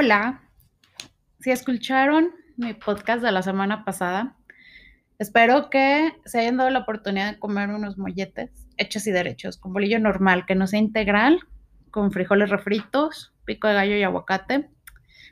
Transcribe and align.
Hola, 0.00 0.42
si 1.40 1.50
escucharon 1.50 2.30
mi 2.56 2.72
podcast 2.72 3.20
de 3.20 3.32
la 3.32 3.42
semana 3.42 3.84
pasada, 3.84 4.36
espero 5.18 5.70
que 5.70 6.12
se 6.24 6.38
hayan 6.38 6.56
dado 6.56 6.70
la 6.70 6.78
oportunidad 6.78 7.32
de 7.32 7.40
comer 7.40 7.70
unos 7.70 7.98
molletes 7.98 8.52
hechos 8.76 9.08
y 9.08 9.10
derechos, 9.10 9.56
con 9.56 9.72
bolillo 9.72 9.98
normal, 9.98 10.46
que 10.46 10.54
no 10.54 10.68
sea 10.68 10.78
integral, 10.78 11.40
con 11.90 12.12
frijoles 12.12 12.48
refritos, 12.48 13.34
pico 13.44 13.66
de 13.66 13.74
gallo 13.74 13.96
y 13.96 14.04
aguacate, 14.04 14.70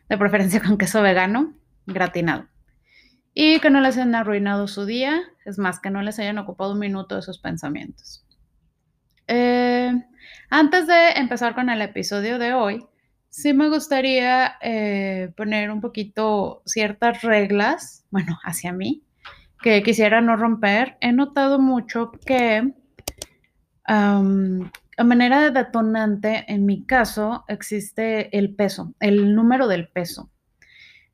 de 0.08 0.18
preferencia 0.18 0.60
con 0.60 0.78
queso 0.78 1.00
vegano, 1.00 1.54
gratinado. 1.86 2.48
Y 3.34 3.60
que 3.60 3.70
no 3.70 3.80
les 3.80 3.96
hayan 3.96 4.16
arruinado 4.16 4.66
su 4.66 4.84
día, 4.84 5.22
es 5.44 5.60
más, 5.60 5.78
que 5.78 5.90
no 5.90 6.02
les 6.02 6.18
hayan 6.18 6.38
ocupado 6.38 6.72
un 6.72 6.80
minuto 6.80 7.14
de 7.14 7.22
sus 7.22 7.38
pensamientos. 7.38 8.26
Eh, 9.28 9.92
antes 10.50 10.88
de 10.88 11.10
empezar 11.12 11.54
con 11.54 11.70
el 11.70 11.82
episodio 11.82 12.40
de 12.40 12.52
hoy, 12.52 12.84
sí 13.36 13.52
me 13.52 13.68
gustaría 13.68 14.56
eh, 14.62 15.30
poner 15.36 15.70
un 15.70 15.82
poquito 15.82 16.62
ciertas 16.64 17.20
reglas, 17.20 18.06
bueno, 18.10 18.38
hacia 18.42 18.72
mí, 18.72 19.02
que 19.62 19.82
quisiera 19.82 20.22
no 20.22 20.36
romper. 20.36 20.96
He 21.02 21.12
notado 21.12 21.58
mucho 21.58 22.12
que 22.24 22.72
a 23.84 25.04
manera 25.04 25.42
de 25.42 25.50
detonante, 25.50 26.46
en 26.48 26.64
mi 26.64 26.86
caso, 26.86 27.44
existe 27.46 28.36
el 28.36 28.54
peso, 28.54 28.94
el 29.00 29.34
número 29.34 29.68
del 29.68 29.88
peso. 29.88 30.30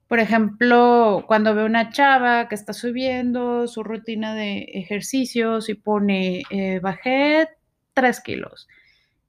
Por 0.07 0.20
ejemplo, 0.20 1.25
cuando 1.27 1.57
veo 1.57 1.67
una 1.67 1.91
chava 1.91 2.48
que 2.48 2.55
está 2.55 2.73
subiendo 2.73 3.67
su 3.67 3.83
rutina 3.83 4.34
de 4.34 4.61
ejercicios 4.75 5.69
y 5.69 5.75
pone, 5.75 6.45
eh, 6.51 6.79
bajé 6.79 7.48
3 7.95 8.20
kilos, 8.20 8.69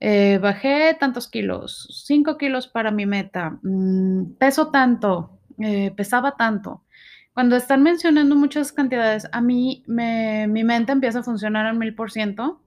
eh, 0.06 0.36
bajé 0.36 0.94
tantos 1.00 1.28
kilos, 1.28 1.88
5 2.04 2.36
kilos 2.36 2.68
para 2.68 2.90
mi 2.90 3.06
meta, 3.06 3.58
mm, 3.62 4.34
peso 4.38 4.70
tanto, 4.70 5.38
eh, 5.58 5.92
pesaba 5.96 6.36
tanto. 6.36 6.82
Cuando 7.32 7.56
están 7.56 7.82
mencionando 7.82 8.36
muchas 8.36 8.70
cantidades, 8.70 9.26
a 9.32 9.40
mí 9.40 9.82
mi 9.86 10.62
mente 10.62 10.92
empieza 10.92 11.20
a 11.20 11.22
funcionar 11.22 11.64
al 11.64 11.78
mil 11.78 11.94
por 11.94 12.12
ciento. 12.12 12.60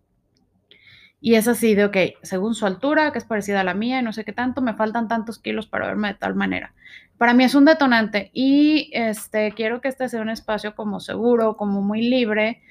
Y 1.21 1.35
es 1.35 1.47
así 1.47 1.75
de, 1.75 1.85
ok, 1.85 1.97
según 2.23 2.55
su 2.55 2.65
altura, 2.65 3.11
que 3.11 3.19
es 3.19 3.25
parecida 3.25 3.61
a 3.61 3.63
la 3.63 3.75
mía 3.75 3.99
y 3.99 4.03
no 4.03 4.13
sé 4.13 4.25
qué 4.25 4.33
tanto, 4.33 4.63
me 4.63 4.73
faltan 4.73 5.07
tantos 5.07 5.37
kilos 5.37 5.67
para 5.67 5.85
verme 5.85 6.07
de 6.07 6.13
tal 6.15 6.33
manera. 6.33 6.73
Para 7.19 7.35
mí 7.35 7.43
es 7.43 7.53
un 7.53 7.65
detonante 7.65 8.31
y 8.33 8.89
este, 8.93 9.51
quiero 9.51 9.79
que 9.79 9.89
este 9.89 10.09
sea 10.09 10.21
un 10.21 10.29
espacio 10.29 10.75
como 10.75 10.99
seguro, 10.99 11.55
como 11.55 11.83
muy 11.83 12.01
libre, 12.01 12.63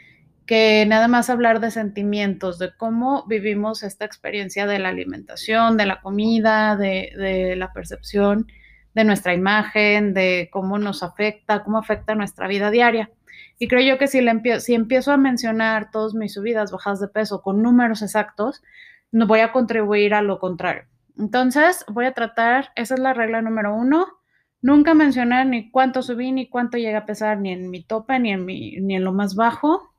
que 0.46 0.86
nada 0.86 1.08
más 1.08 1.28
hablar 1.28 1.60
de 1.60 1.70
sentimientos, 1.70 2.58
de 2.58 2.74
cómo 2.76 3.24
vivimos 3.26 3.82
esta 3.82 4.04
experiencia 4.04 4.66
de 4.66 4.78
la 4.78 4.90
alimentación, 4.90 5.76
de 5.76 5.86
la 5.86 6.00
comida, 6.00 6.76
de, 6.76 7.54
la 7.56 7.72
percepción 7.72 8.46
de 8.94 9.04
nuestra 9.04 9.34
imagen, 9.34 10.14
de 10.14 10.48
cómo 10.52 10.78
nos 10.78 11.02
afecta, 11.02 11.64
cómo 11.64 11.78
afecta 11.78 12.14
nuestra 12.14 12.46
vida 12.46 12.70
diaria. 12.70 13.10
Y 13.58 13.68
creo 13.68 13.80
yo 13.80 13.98
que 13.98 14.06
si, 14.06 14.24
si 14.60 14.74
empiezo 14.74 15.12
a 15.12 15.16
mencionar 15.16 15.90
todas 15.90 16.14
mis 16.14 16.34
subidas, 16.34 16.70
bajadas 16.70 17.00
de 17.00 17.08
peso 17.08 17.42
con 17.42 17.62
números 17.62 18.02
exactos, 18.02 18.62
no 19.10 19.26
voy 19.26 19.40
a 19.40 19.52
contribuir 19.52 20.14
a 20.14 20.22
lo 20.22 20.38
contrario. 20.38 20.84
Entonces, 21.18 21.84
voy 21.88 22.04
a 22.04 22.12
tratar, 22.12 22.70
esa 22.76 22.94
es 22.94 23.00
la 23.00 23.14
regla 23.14 23.42
número 23.42 23.74
uno, 23.74 24.06
nunca 24.62 24.94
mencionar 24.94 25.46
ni 25.46 25.70
cuánto 25.70 26.02
subí, 26.02 26.32
ni 26.32 26.48
cuánto 26.48 26.78
llega 26.78 26.98
a 26.98 27.06
pesar, 27.06 27.38
ni 27.40 27.52
en 27.52 27.70
mi 27.70 27.82
tope, 27.82 28.18
ni 28.18 28.32
en, 28.32 28.44
mi, 28.44 28.76
ni 28.80 28.96
en 28.96 29.04
lo 29.04 29.12
más 29.12 29.34
bajo, 29.34 29.95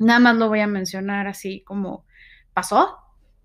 Nada 0.00 0.18
más 0.18 0.36
lo 0.36 0.48
voy 0.48 0.60
a 0.60 0.66
mencionar 0.66 1.26
así 1.26 1.60
como 1.60 2.06
pasó, 2.54 2.96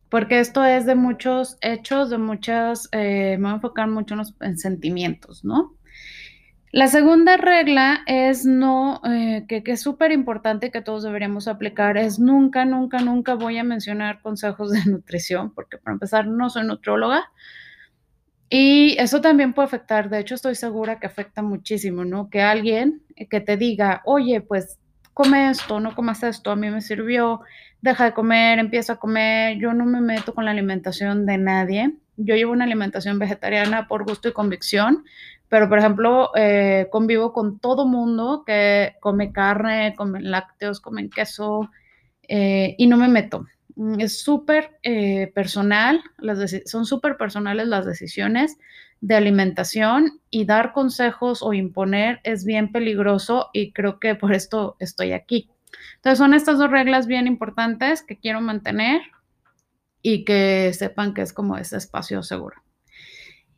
porque 0.10 0.40
esto 0.40 0.64
es 0.64 0.86
de 0.86 0.96
muchos 0.96 1.58
hechos, 1.60 2.10
de 2.10 2.18
muchas, 2.18 2.88
eh, 2.94 3.36
me 3.38 3.44
voy 3.44 3.52
a 3.52 3.56
enfocar 3.56 3.90
mucho 3.90 4.16
en 4.40 4.58
sentimientos, 4.58 5.44
¿no? 5.44 5.76
La 6.72 6.88
segunda 6.88 7.36
regla 7.36 8.04
es 8.06 8.46
no, 8.46 9.02
eh, 9.04 9.46
que, 9.50 9.64
que, 9.64 9.74
es 9.74 9.82
súper 9.82 10.14
importante 10.14 10.72
que 10.72 10.82
todos 10.82 11.04
deberíamos 11.04 11.50
aplicar, 11.50 11.98
es 11.98 12.20
nunca, 12.20 12.64
nunca, 12.64 13.00
nunca 13.00 13.34
voy 13.36 13.58
a 13.58 13.66
mencionar 13.66 14.22
consejos 14.22 14.72
de 14.72 14.80
nutrición, 14.90 15.54
porque 15.54 15.78
para 15.78 15.96
empezar 15.96 16.26
no 16.26 16.50
soy 16.50 16.66
nutrióloga. 16.66 17.32
Y 18.50 18.96
eso 18.98 19.20
también 19.20 19.54
puede 19.54 19.66
afectar, 19.66 20.10
de 20.10 20.20
hecho 20.20 20.36
estoy 20.36 20.56
segura 20.56 21.02
que 21.02 21.08
afecta 21.08 21.42
muchísimo, 21.42 22.06
¿no? 22.06 22.30
Que 22.30 22.42
alguien 22.42 23.04
que 23.30 23.42
te 23.42 23.58
diga, 23.58 24.02
oye, 24.06 24.40
pues 24.40 24.80
come 25.16 25.50
esto, 25.50 25.80
no 25.80 25.96
comas 25.96 26.24
esto, 26.24 26.52
a 26.52 26.58
mí 26.58 26.70
me 26.70 26.82
sirvió, 26.82 27.40
deja 27.82 28.04
de 28.04 28.14
comer, 28.14 28.60
empieza 28.60 28.94
a 28.94 28.96
comer, 28.98 29.58
yo 29.58 29.74
no 29.74 29.86
me 29.86 30.02
meto 30.02 30.36
con 30.36 30.44
la 30.44 30.52
alimentación 30.52 31.26
de 31.26 31.38
nadie, 31.38 31.96
yo 32.18 32.36
llevo 32.36 32.52
una 32.52 32.66
alimentación 32.66 33.18
vegetariana 33.18 33.88
por 33.88 34.04
gusto 34.04 34.28
y 34.28 34.34
convicción, 34.34 35.06
pero 35.48 35.70
por 35.70 35.80
ejemplo, 35.80 36.32
eh, 36.36 36.90
convivo 36.92 37.32
con 37.32 37.60
todo 37.60 37.88
mundo 37.88 38.44
que 38.46 38.98
come 39.00 39.32
carne, 39.32 39.96
come 39.96 40.20
lácteos, 40.20 40.82
come 40.82 41.10
queso 41.10 41.70
eh, 42.28 42.76
y 42.78 42.86
no 42.88 42.98
me 42.98 43.08
meto. 43.08 43.46
Mm, 43.78 44.02
es 44.02 44.20
súper 44.20 44.80
eh, 44.84 45.32
personal, 45.34 46.04
son 46.66 46.86
súper 46.86 47.16
personales 47.16 47.68
las 47.70 47.86
decisiones 47.86 48.58
de 49.02 49.16
alimentación 49.16 50.20
y 50.30 50.46
dar 50.46 50.74
consejos 50.74 51.44
o 51.44 51.54
imponer 51.54 52.20
es 52.24 52.46
bien 52.46 52.72
peligroso 52.72 53.50
y 53.54 53.72
creo 53.72 54.00
que 54.00 54.16
por 54.16 54.34
esto 54.34 54.76
estoy 54.80 55.12
aquí. 55.12 55.50
Entonces 55.96 56.18
son 56.18 56.34
estas 56.34 56.58
dos 56.58 56.72
reglas 56.72 57.08
bien 57.08 57.28
importantes 57.28 58.02
que 58.02 58.18
quiero 58.18 58.42
mantener 58.42 59.02
y 60.02 60.24
que 60.24 60.72
sepan 60.74 61.14
que 61.14 61.22
es 61.22 61.34
como 61.34 61.58
ese 61.58 61.78
espacio 61.78 62.24
seguro. 62.24 62.62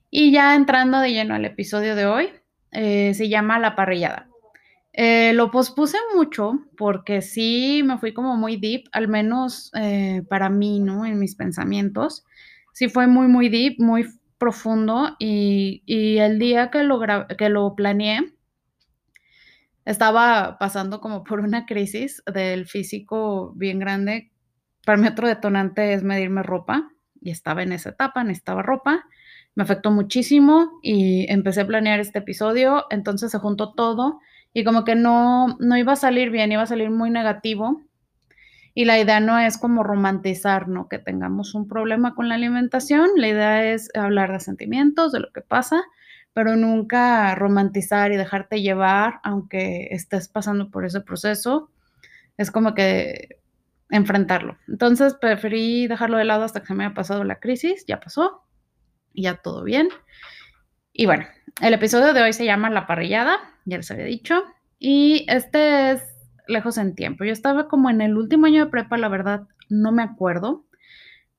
Y 0.09 0.31
ya 0.31 0.55
entrando 0.55 0.99
de 0.99 1.11
lleno 1.11 1.35
al 1.35 1.45
episodio 1.45 1.95
de 1.95 2.05
hoy, 2.05 2.29
eh, 2.71 3.13
se 3.13 3.29
llama 3.29 3.59
La 3.59 3.75
parrillada. 3.75 4.29
Eh, 4.93 5.33
lo 5.33 5.51
pospuse 5.51 5.97
mucho 6.15 6.59
porque 6.75 7.21
sí 7.21 7.83
me 7.85 7.99
fui 7.99 8.13
como 8.13 8.35
muy 8.35 8.57
deep, 8.57 8.85
al 8.93 9.07
menos 9.07 9.69
eh, 9.75 10.23
para 10.27 10.49
mí, 10.49 10.79
¿no? 10.79 11.05
En 11.05 11.19
mis 11.19 11.35
pensamientos. 11.35 12.25
Sí 12.73 12.89
fue 12.89 13.07
muy, 13.07 13.27
muy 13.27 13.49
deep, 13.49 13.75
muy 13.79 14.05
profundo 14.37 15.15
y, 15.19 15.83
el 16.19 16.39
día 16.39 16.69
que 16.71 16.83
lo, 16.83 16.99
que 17.37 17.49
lo 17.49 17.75
planeé, 17.75 18.33
estaba 19.85 20.57
pasando 20.59 20.99
como 20.99 21.23
por 21.23 21.39
una 21.39 21.65
crisis 21.65 22.21
del 22.31 22.67
físico 22.67 23.53
bien 23.55 23.79
grande. 23.79 24.31
Para 24.85 24.97
mí 24.97 25.07
otro 25.07 25.27
detonante 25.27 25.93
es 25.93 26.03
medirme 26.03 26.43
ropa 26.43 26.91
y 27.21 27.31
estaba 27.31 27.63
en 27.63 27.71
esa 27.71 27.91
etapa, 27.91 28.23
necesitaba 28.23 28.63
ropa. 28.63 29.05
Me 29.55 29.63
afectó 29.63 29.91
muchísimo 29.91 30.79
y 30.83 31.25
empecé 31.31 31.61
a 31.61 31.67
planear 31.67 31.99
este 31.99 32.19
episodio, 32.19 32.85
entonces 32.89 33.31
se 33.31 33.39
juntó 33.39 33.73
todo 33.73 34.19
y 34.53 34.63
como 34.63 34.83
que 34.83 34.95
no, 34.95 35.55
no 35.59 35.77
iba 35.77 35.93
a 35.93 35.97
salir 35.97 36.31
bien, 36.31 36.51
iba 36.51 36.63
a 36.63 36.67
salir 36.67 36.89
muy 36.89 37.09
negativo 37.09 37.86
y 38.77 38.85
la 38.85 38.99
idea 38.99 39.19
no 39.19 39.39
es 39.39 39.57
como 39.57 39.81
romantizar, 39.81 40.67
¿no? 40.67 40.87
Que 40.87 40.99
tengamos 40.99 41.55
un 41.55 41.67
problema 41.67 42.13
con 42.13 42.29
la 42.29 42.35
alimentación. 42.35 43.09
La 43.15 43.27
idea 43.27 43.73
es 43.73 43.89
hablar 43.95 44.31
de 44.31 44.39
sentimientos, 44.39 45.11
de 45.11 45.19
lo 45.19 45.31
que 45.33 45.41
pasa, 45.41 45.81
pero 46.33 46.55
nunca 46.55 47.33
romantizar 47.33 48.11
y 48.11 48.17
dejarte 48.17 48.61
llevar, 48.61 49.19
aunque 49.23 49.87
estés 49.89 50.27
pasando 50.27 50.69
por 50.69 50.85
ese 50.85 51.01
proceso. 51.01 51.71
Es 52.37 52.51
como 52.51 52.75
que 52.75 53.39
enfrentarlo. 53.89 54.59
Entonces 54.67 55.15
preferí 55.15 55.87
dejarlo 55.87 56.17
de 56.17 56.25
lado 56.25 56.43
hasta 56.43 56.59
que 56.59 56.67
se 56.67 56.75
me 56.75 56.85
haya 56.85 56.93
pasado 56.93 57.23
la 57.23 57.39
crisis. 57.39 57.83
Ya 57.87 57.99
pasó. 57.99 58.43
Ya 59.15 59.37
todo 59.37 59.63
bien. 59.63 59.89
Y 60.93 61.07
bueno, 61.07 61.25
el 61.63 61.73
episodio 61.73 62.13
de 62.13 62.21
hoy 62.21 62.31
se 62.31 62.45
llama 62.45 62.69
La 62.69 62.85
parrillada, 62.85 63.39
ya 63.65 63.77
les 63.77 63.89
había 63.89 64.05
dicho. 64.05 64.43
Y 64.77 65.25
este 65.29 65.93
es 65.93 66.16
lejos 66.47 66.77
en 66.77 66.95
tiempo. 66.95 67.23
Yo 67.23 67.31
estaba 67.31 67.67
como 67.67 67.89
en 67.89 68.01
el 68.01 68.17
último 68.17 68.45
año 68.45 68.65
de 68.65 68.71
prepa, 68.71 68.97
la 68.97 69.09
verdad, 69.09 69.47
no 69.69 69.91
me 69.91 70.03
acuerdo, 70.03 70.65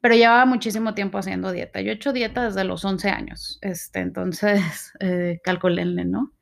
pero 0.00 0.14
llevaba 0.14 0.44
muchísimo 0.46 0.94
tiempo 0.94 1.18
haciendo 1.18 1.52
dieta. 1.52 1.80
Yo 1.80 1.90
he 1.90 1.94
hecho 1.94 2.12
dieta 2.12 2.44
desde 2.44 2.64
los 2.64 2.84
11 2.84 3.10
años, 3.10 3.58
este, 3.62 4.00
entonces, 4.00 4.92
eh, 5.00 5.40
calculenle, 5.42 6.04
¿no? 6.04 6.32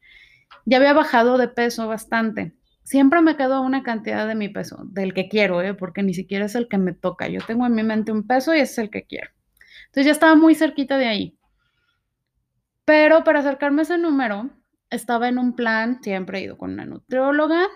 Ya 0.65 0.79
había 0.79 0.93
bajado 0.93 1.39
de 1.39 1.49
peso 1.49 1.87
bastante. 1.87 2.55
Siempre 2.83 3.21
me 3.21 3.37
quedo 3.37 3.63
una 3.63 3.83
cantidad 3.83 4.29
de 4.29 4.35
mi 4.35 4.49
peso, 4.49 4.85
del 4.91 5.15
que 5.15 5.29
quiero, 5.29 5.61
¿eh? 5.63 5.75
porque 5.75 6.03
ni 6.03 6.15
siquiera 6.15 6.45
es 6.45 6.55
el 6.55 6.69
que 6.69 6.79
me 6.79 6.93
toca. 6.93 7.29
Yo 7.29 7.41
tengo 7.41 7.67
en 7.67 7.75
mi 7.75 7.83
mente 7.83 8.13
un 8.13 8.27
peso 8.27 8.55
y 8.55 8.61
es 8.61 8.79
el 8.79 8.91
que 8.91 9.05
quiero. 9.05 9.31
Entonces 9.87 10.07
ya 10.07 10.13
estaba 10.13 10.35
muy 10.35 10.55
cerquita 10.55 10.97
de 10.99 11.07
ahí. 11.07 11.39
Pero 12.85 13.25
para 13.25 13.41
acercarme 13.41 13.81
a 13.81 13.85
ese 13.85 13.99
número, 13.99 14.51
estaba 14.91 15.29
en 15.29 15.39
un 15.39 15.57
plan, 15.57 16.01
siempre 16.03 16.39
he 16.39 16.43
ido 16.43 16.59
con 16.59 16.73
una 16.73 16.85
nutrióloga, 16.85 17.67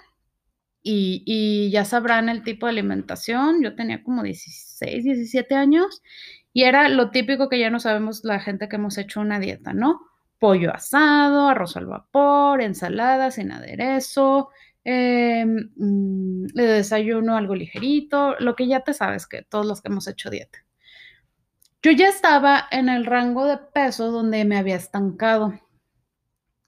y, 0.82 1.70
ya 1.70 1.84
sabrán 1.84 2.28
el 2.28 2.42
tipo 2.42 2.66
de 2.66 2.72
alimentación. 2.72 3.62
Yo 3.62 3.74
tenía 3.74 4.02
como 4.02 4.22
16, 4.22 5.04
17 5.04 5.54
años 5.54 6.02
y 6.52 6.64
era 6.64 6.88
lo 6.88 7.10
típico 7.10 7.48
que 7.48 7.58
ya 7.58 7.70
no 7.70 7.80
sabemos 7.80 8.24
la 8.24 8.40
gente 8.40 8.68
que 8.68 8.76
hemos 8.76 8.98
hecho 8.98 9.20
una 9.20 9.38
dieta, 9.40 9.72
¿no? 9.72 10.00
Pollo 10.38 10.74
asado, 10.74 11.48
arroz 11.48 11.76
al 11.76 11.86
vapor, 11.86 12.62
ensalada 12.62 13.30
sin 13.30 13.52
aderezo, 13.52 14.50
eh, 14.84 15.44
desayuno 15.76 17.36
algo 17.36 17.54
ligerito, 17.54 18.36
lo 18.40 18.56
que 18.56 18.66
ya 18.66 18.80
te 18.80 18.94
sabes 18.94 19.26
que 19.26 19.42
todos 19.42 19.66
los 19.66 19.82
que 19.82 19.88
hemos 19.88 20.08
hecho 20.08 20.30
dieta. 20.30 20.64
yo 21.82 21.92
ya 21.92 22.08
estaba 22.08 22.66
en 22.70 22.88
el 22.88 23.06
rango 23.06 23.46
de 23.46 23.58
peso 23.58 24.10
donde 24.10 24.44
me 24.44 24.58
había 24.58 24.76
estancado. 24.76 25.54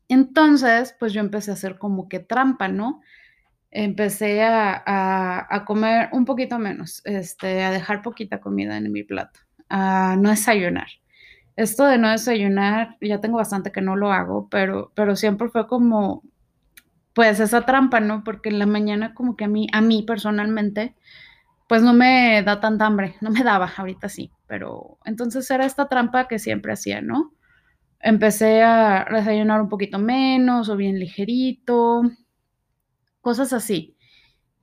Entonces, 0.09 0.95
pues 0.99 1.13
yo 1.13 1.21
empecé 1.21 1.51
a 1.51 1.55
hacer 1.55 1.79
como 1.79 2.09
que 2.09 2.21
trampa, 2.21 2.69
¿no? 2.69 3.01
Empecé 3.75 4.43
a, 4.43 5.65
comer 5.67 6.11
un 6.13 6.27
poquito 6.27 6.59
menos, 6.59 7.01
este, 7.07 7.65
a 7.65 7.71
dejar 7.71 8.03
poquita 8.03 8.39
comida 8.39 8.77
en 8.77 8.93
mi 8.93 9.03
plato, 9.03 9.41
a 9.71 10.15
no 10.19 10.29
desayunar. 10.29 10.89
Esto 11.57 11.87
de 11.87 11.97
no 11.97 12.11
desayunar, 12.11 12.99
ya 13.01 13.21
tengo 13.21 13.39
bastante 13.39 13.73
que 13.73 13.81
no 13.81 13.97
lo 13.97 14.13
hago, 14.13 14.49
pero, 14.51 14.93
pero 14.95 15.17
siempre 15.17 15.49
fue 15.49 15.67
como, 15.67 16.23
pues 17.15 17.41
esa 17.41 17.65
trampa, 17.65 18.01
¿no? 18.01 18.25
Porque 18.25 18.51
en 18.51 18.59
la 18.59 18.67
mañana 18.67 19.15
como 19.15 19.37
que 19.37 19.45
a 19.45 19.49
mí, 19.49 19.69
a 19.73 19.81
mí 19.81 20.03
personalmente, 20.03 20.95
pues 21.67 21.83
no 21.83 21.95
me 21.95 22.43
da 22.43 22.61
tanta 22.61 22.87
hambre, 22.87 23.15
no 23.23 23.31
me 23.31 23.43
daba, 23.43 23.73
ahorita 23.75 24.11
sí, 24.11 24.31
pero 24.47 24.99
entonces 25.07 25.51
era 25.51 25.65
esta 25.65 25.89
trampa 25.89 26.29
que 26.29 26.39
siempre 26.39 26.75
hacía, 26.75 27.01
¿no? 27.01 27.33
Empecé 28.01 28.63
a 28.63 29.07
desayunar 29.11 29.63
un 29.63 29.71
poquito 29.71 29.99
menos 29.99 30.69
o 30.69 30.77
bien 30.77 30.99
ligerito, 30.99 32.03
cosas 33.23 33.55
así. 33.55 33.97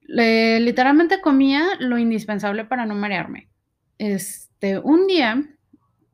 literalmente 0.03 1.21
comía 1.21 1.63
lo 1.79 1.97
indispensable 1.97 2.65
para 2.65 2.85
no 2.85 2.93
marearme. 2.93 3.49
Este, 3.97 4.77
un 4.77 5.07
día 5.07 5.43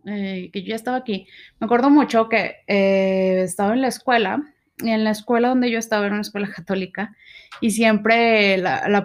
eh, 0.06 0.50
que 0.54 0.62
yo 0.62 0.70
ya 0.70 0.76
estaba 0.76 0.98
aquí, 0.98 1.28
me 1.60 1.66
acuerdo 1.66 1.90
mucho 1.90 2.30
que 2.30 2.58
eh, 2.68 3.42
estaba 3.44 3.74
en 3.74 3.82
la 3.82 3.88
escuela 3.88 4.44
y 4.78 4.90
en 4.90 5.04
la 5.04 5.12
escuela 5.12 5.50
donde 5.50 5.72
yo 5.72 5.80
estaba 5.80 6.06
era 6.06 6.14
una 6.14 6.22
escuela 6.22 6.48
católica 6.56 7.16
y 7.60 7.72
siempre 7.72 8.58
la, 8.58 8.88
la 8.88 9.00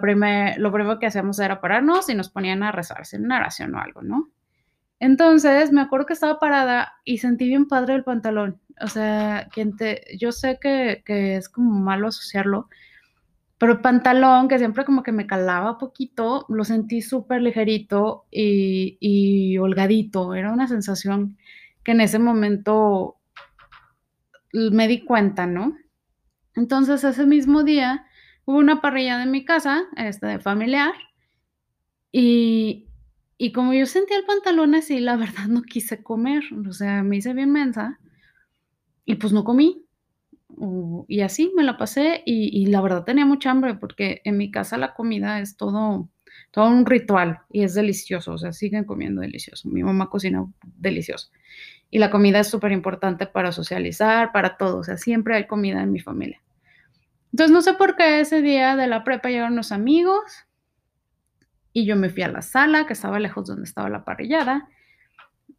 lo 0.57 0.71
primero 0.71 0.99
que 0.99 1.07
hacíamos 1.07 1.39
era 1.39 1.59
pararnos 1.61 2.09
y 2.09 2.15
nos 2.15 2.29
ponían 2.29 2.63
a 2.63 2.71
rezar, 2.71 3.01
hacer 3.01 3.21
una 3.21 3.37
oración 3.37 3.73
o 3.75 3.79
algo, 3.79 4.01
¿no? 4.03 4.29
Entonces 4.99 5.71
me 5.71 5.81
acuerdo 5.81 6.05
que 6.05 6.13
estaba 6.13 6.39
parada 6.39 6.93
y 7.03 7.17
sentí 7.17 7.47
bien 7.47 7.67
padre 7.67 7.95
el 7.95 8.03
pantalón. 8.03 8.61
O 8.79 8.87
sea, 8.87 9.47
quien 9.51 9.75
te, 9.75 10.05
yo 10.19 10.31
sé 10.31 10.59
que, 10.61 11.01
que 11.03 11.37
es 11.37 11.49
como 11.49 11.71
malo 11.71 12.09
asociarlo, 12.09 12.69
pero 13.61 13.73
el 13.73 13.81
pantalón, 13.81 14.47
que 14.47 14.57
siempre 14.57 14.85
como 14.85 15.03
que 15.03 15.11
me 15.11 15.27
calaba 15.27 15.77
poquito, 15.77 16.47
lo 16.49 16.63
sentí 16.63 17.03
súper 17.03 17.43
ligerito 17.43 18.25
y, 18.31 18.97
y 18.99 19.59
holgadito. 19.59 20.33
Era 20.33 20.51
una 20.51 20.67
sensación 20.67 21.37
que 21.83 21.91
en 21.91 22.01
ese 22.01 22.17
momento 22.17 23.17
me 24.51 24.87
di 24.87 25.05
cuenta, 25.05 25.45
¿no? 25.45 25.77
Entonces 26.55 27.03
ese 27.03 27.27
mismo 27.27 27.61
día 27.61 28.07
hubo 28.45 28.57
una 28.57 28.81
parrilla 28.81 29.21
en 29.21 29.29
mi 29.29 29.45
casa, 29.45 29.83
este, 29.95 30.25
de 30.25 30.39
familiar, 30.39 30.93
y, 32.11 32.87
y 33.37 33.51
como 33.51 33.75
yo 33.75 33.85
sentía 33.85 34.17
el 34.17 34.25
pantalón 34.25 34.73
así, 34.73 34.99
la 34.99 35.15
verdad 35.17 35.45
no 35.45 35.61
quise 35.61 36.01
comer, 36.01 36.45
o 36.67 36.73
sea, 36.73 37.03
me 37.03 37.17
hice 37.17 37.35
bien 37.35 37.51
mensa 37.51 37.99
y 39.05 39.17
pues 39.17 39.31
no 39.33 39.43
comí. 39.43 39.85
Y 41.07 41.21
así 41.21 41.51
me 41.55 41.63
la 41.63 41.77
pasé 41.77 42.23
y, 42.25 42.65
la 42.67 42.81
verdad 42.81 43.03
tenía 43.03 43.25
mucha 43.25 43.51
hambre 43.51 43.75
porque 43.75 44.21
en 44.23 44.37
mi 44.37 44.51
casa 44.51 44.77
la 44.77 44.93
comida 44.93 45.39
es 45.39 45.57
todo, 45.57 46.09
todo 46.51 46.67
un 46.67 46.85
ritual 46.85 47.39
y 47.51 47.63
es 47.63 47.73
delicioso, 47.73 48.33
o 48.33 48.37
sea, 48.37 48.53
siguen 48.53 48.83
comiendo 48.83 49.21
delicioso. 49.21 49.69
Mi 49.69 49.83
mamá 49.83 50.09
cocina 50.09 50.45
delicioso. 50.77 51.31
Y 51.89 51.99
la 51.99 52.09
comida 52.09 52.39
es 52.39 52.47
súper 52.47 52.71
importante 52.71 53.25
para 53.25 53.51
socializar, 53.51 54.31
para 54.31 54.57
todo. 54.57 54.79
O 54.79 54.83
sea, 54.83 54.97
siempre 54.97 55.35
hay 55.35 55.45
comida 55.45 55.81
en 55.81 55.91
mi 55.91 55.99
familia. 55.99 56.41
Entonces, 57.33 57.53
no 57.53 57.61
sé 57.61 57.73
por 57.73 57.95
qué 57.95 58.21
ese 58.21 58.41
día 58.41 58.75
de 58.75 58.87
la 58.87 59.03
prepa 59.03 59.29
llegaron 59.29 59.55
los 59.55 59.71
amigos 59.71 60.21
y 61.73 61.85
yo 61.85 61.95
me 61.95 62.09
fui 62.09 62.23
a 62.23 62.27
la 62.27 62.41
sala, 62.41 62.85
que 62.85 62.93
estaba 62.93 63.19
lejos 63.19 63.47
donde 63.47 63.63
estaba 63.63 63.89
la 63.89 64.03
parrillada, 64.03 64.69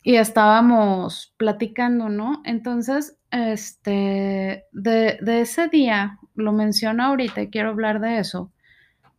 y 0.02 0.16
estábamos 0.16 1.34
platicando, 1.36 2.08
¿no? 2.08 2.42
Entonces, 2.44 3.16
este, 3.30 4.66
de, 4.72 5.18
ese 5.40 5.68
día, 5.68 6.18
lo 6.34 6.52
menciono 6.52 7.04
ahorita 7.04 7.42
y 7.42 7.50
quiero 7.50 7.70
hablar 7.70 8.00
de 8.00 8.18
eso, 8.18 8.50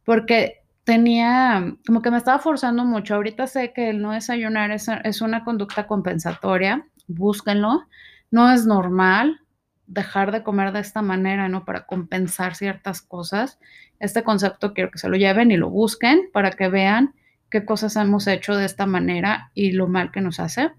porque 0.03 0.63
tenía, 0.83 1.75
como 1.87 2.01
que 2.01 2.11
me 2.11 2.17
estaba 2.17 2.39
forzando 2.39 2.83
mucho. 2.85 3.15
Ahorita 3.15 3.47
sé 3.47 3.71
que 3.73 3.89
el 3.89 4.01
no 4.01 4.11
desayunar 4.11 4.71
es, 4.71 4.87
es 5.03 5.21
una 5.21 5.43
conducta 5.43 5.87
compensatoria 5.87 6.85
búsquenlo. 7.07 7.87
No 8.31 8.51
es 8.51 8.65
normal 8.65 9.41
dejar 9.87 10.31
de 10.31 10.43
comer 10.43 10.71
de 10.71 10.79
esta 10.79 11.01
manera, 11.01 11.49
¿no? 11.49 11.65
Para 11.65 11.85
compensar 11.85 12.55
ciertas 12.55 13.01
cosas. 13.01 13.59
Este 13.99 14.23
concepto 14.23 14.73
quiero 14.73 14.91
que 14.91 14.97
se 14.97 15.09
lo 15.09 15.17
lleven 15.17 15.51
y 15.51 15.57
lo 15.57 15.69
busquen 15.69 16.29
para 16.31 16.51
que 16.51 16.67
vean 16.67 17.13
qué 17.53 17.65
cosas 17.65 17.95
hemos 17.95 18.27
hecho 18.27 18.57
de 18.57 18.65
esta 18.65 18.85
manera 18.85 19.51
y 19.53 19.71
lo 19.71 19.87
mal 19.87 20.11
que 20.11 20.19
nos 20.19 20.41
hace. 20.41 20.71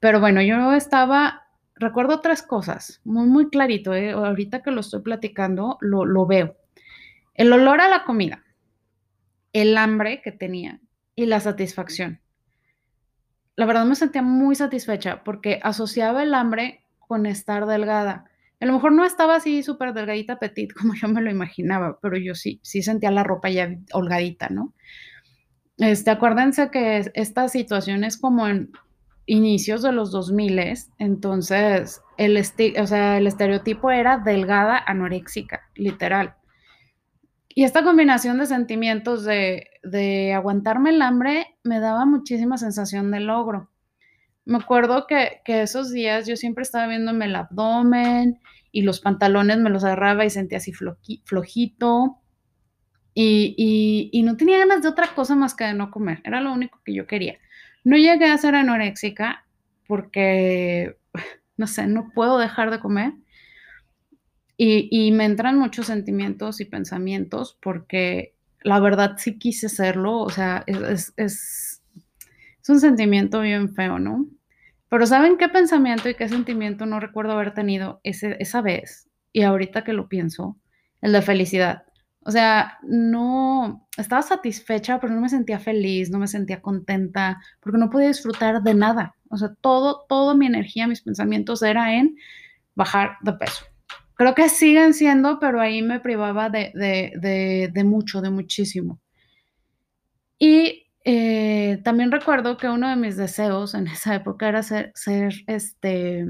Pero 0.00 0.20
bueno, 0.20 0.40
yo 0.40 0.72
estaba, 0.72 1.48
recuerdo 1.74 2.20
tres 2.20 2.42
cosas, 2.42 3.00
muy, 3.04 3.26
muy 3.26 3.50
clarito, 3.50 3.92
¿eh? 3.94 4.12
ahorita 4.12 4.62
que 4.62 4.70
lo 4.70 4.80
estoy 4.80 5.02
platicando, 5.02 5.76
lo, 5.80 6.04
lo 6.06 6.24
veo. 6.24 6.56
El 7.34 7.52
olor 7.52 7.80
a 7.80 7.88
la 7.88 8.04
comida, 8.04 8.44
el 9.52 9.76
hambre 9.76 10.22
que 10.22 10.32
tenía 10.32 10.80
y 11.16 11.26
la 11.26 11.40
satisfacción 11.40 12.20
la 13.58 13.66
verdad 13.66 13.84
me 13.86 13.96
sentía 13.96 14.22
muy 14.22 14.54
satisfecha 14.54 15.24
porque 15.24 15.58
asociaba 15.64 16.22
el 16.22 16.32
hambre 16.32 16.84
con 17.00 17.26
estar 17.26 17.66
delgada. 17.66 18.30
A 18.60 18.66
lo 18.66 18.72
mejor 18.72 18.92
no 18.92 19.04
estaba 19.04 19.34
así 19.34 19.64
súper 19.64 19.94
delgadita, 19.94 20.38
petit, 20.38 20.72
como 20.78 20.94
yo 20.94 21.08
me 21.08 21.20
lo 21.20 21.28
imaginaba, 21.28 21.98
pero 22.00 22.16
yo 22.16 22.36
sí, 22.36 22.60
sí 22.62 22.82
sentía 22.82 23.10
la 23.10 23.24
ropa 23.24 23.50
ya 23.50 23.76
holgadita, 23.92 24.48
¿no? 24.48 24.74
Este, 25.78 26.10
acuérdense 26.10 26.70
que 26.70 27.10
esta 27.14 27.48
situación 27.48 28.02
es 28.04 28.18
como 28.18 28.48
en 28.48 28.70
inicios 29.26 29.82
de 29.82 29.92
los 29.92 30.10
2000, 30.10 30.74
entonces 30.98 32.02
el, 32.16 32.36
o 32.36 32.86
sea, 32.86 33.18
el 33.18 33.26
estereotipo 33.26 33.90
era 33.90 34.18
delgada 34.18 34.82
anoréxica, 34.84 35.60
literal. 35.74 36.34
Y 37.58 37.64
esta 37.64 37.82
combinación 37.82 38.38
de 38.38 38.46
sentimientos 38.46 39.24
de, 39.24 40.32
aguantarme 40.34 40.90
el 40.90 41.02
hambre 41.02 41.46
me 41.64 41.80
daba 41.80 42.06
muchísima 42.06 42.56
sensación 42.56 43.10
de 43.10 43.20
logro. 43.20 43.70
Me 44.44 44.58
acuerdo 44.58 45.06
que, 45.06 45.42
esos 45.44 45.92
días 45.92 46.26
yo 46.26 46.36
siempre 46.36 46.62
estaba 46.62 46.86
viéndome 46.86 47.26
el 47.26 47.36
abdomen 47.36 48.40
y 48.72 48.82
los 48.82 49.00
pantalones 49.00 49.58
me 49.58 49.70
los 49.70 49.84
agarraba 49.84 50.24
y 50.24 50.30
sentía 50.30 50.58
así 50.58 50.72
flojito. 50.72 52.18
Y, 53.20 54.10
y, 54.12 54.22
no 54.22 54.36
tenía 54.36 54.58
ganas 54.58 54.82
de 54.82 54.88
otra 54.88 55.08
cosa 55.08 55.34
más 55.34 55.54
que 55.54 55.64
de 55.64 55.74
no 55.74 55.90
comer. 55.90 56.20
Era 56.22 56.40
lo 56.40 56.52
único 56.52 56.80
que 56.84 56.94
yo 56.94 57.08
quería. 57.08 57.36
No 57.82 57.96
llegué 57.96 58.26
a 58.26 58.38
ser 58.38 58.54
anoréxica 58.54 59.44
porque, 59.88 60.96
no 61.56 61.66
sé, 61.66 61.88
no 61.88 62.10
puedo 62.14 62.38
dejar 62.38 62.70
de 62.70 62.78
comer 62.78 63.14
y, 64.60 65.12
me 65.12 65.24
entran 65.24 65.56
muchos 65.56 65.86
sentimientos 65.86 66.60
y 66.60 66.64
pensamientos 66.64 67.56
porque 67.62 68.34
la 68.62 68.80
verdad 68.80 69.14
sí 69.16 69.38
quise 69.38 69.68
serlo, 69.68 70.18
o 70.18 70.30
sea, 70.30 70.64
es, 70.66 71.12
es, 71.16 71.80
un 72.68 72.80
sentimiento 72.80 73.40
bien 73.40 73.72
feo, 73.72 73.98
¿no? 73.98 74.26
Pero 74.90 75.06
¿saben 75.06 75.38
qué 75.38 75.48
pensamiento 75.48 76.08
y 76.08 76.14
qué 76.14 76.28
sentimiento 76.28 76.84
no 76.86 77.00
recuerdo 77.00 77.32
haber 77.32 77.54
tenido 77.54 78.00
ese, 78.02 78.36
esa 78.40 78.60
vez? 78.60 79.08
Y 79.32 79.42
ahorita 79.42 79.84
que 79.84 79.94
lo 79.94 80.08
pienso, 80.08 80.58
el 81.00 81.12
de 81.12 81.22
felicidad. 81.22 81.84
O 82.28 82.30
sea, 82.30 82.76
no, 82.82 83.88
estaba 83.96 84.20
satisfecha, 84.20 85.00
pero 85.00 85.14
no 85.14 85.22
me 85.22 85.30
sentía 85.30 85.58
feliz, 85.58 86.10
no 86.10 86.18
me 86.18 86.26
sentía 86.26 86.60
contenta, 86.60 87.40
porque 87.58 87.78
no 87.78 87.88
podía 87.88 88.08
disfrutar 88.08 88.62
de 88.62 88.74
nada. 88.74 89.14
O 89.30 89.38
sea, 89.38 89.54
todo, 89.62 90.04
toda 90.10 90.34
mi 90.34 90.44
energía, 90.44 90.86
mis 90.86 91.00
pensamientos 91.00 91.62
era 91.62 91.94
en 91.94 92.16
bajar 92.74 93.16
de 93.22 93.32
peso. 93.32 93.64
Creo 94.12 94.34
que 94.34 94.50
siguen 94.50 94.92
siendo, 94.92 95.38
pero 95.40 95.58
ahí 95.58 95.80
me 95.80 96.00
privaba 96.00 96.50
de, 96.50 97.82
mucho, 97.86 98.20
de 98.20 98.28
muchísimo. 98.28 99.00
Y 100.38 100.86
eh, 101.06 101.80
también 101.82 102.12
recuerdo 102.12 102.58
que 102.58 102.68
uno 102.68 102.90
de 102.90 102.96
mis 102.96 103.16
deseos 103.16 103.72
en 103.72 103.86
esa 103.86 104.14
época 104.14 104.50
era 104.50 104.62
ser, 104.62 104.92
ser 104.94 105.32
este, 105.46 106.26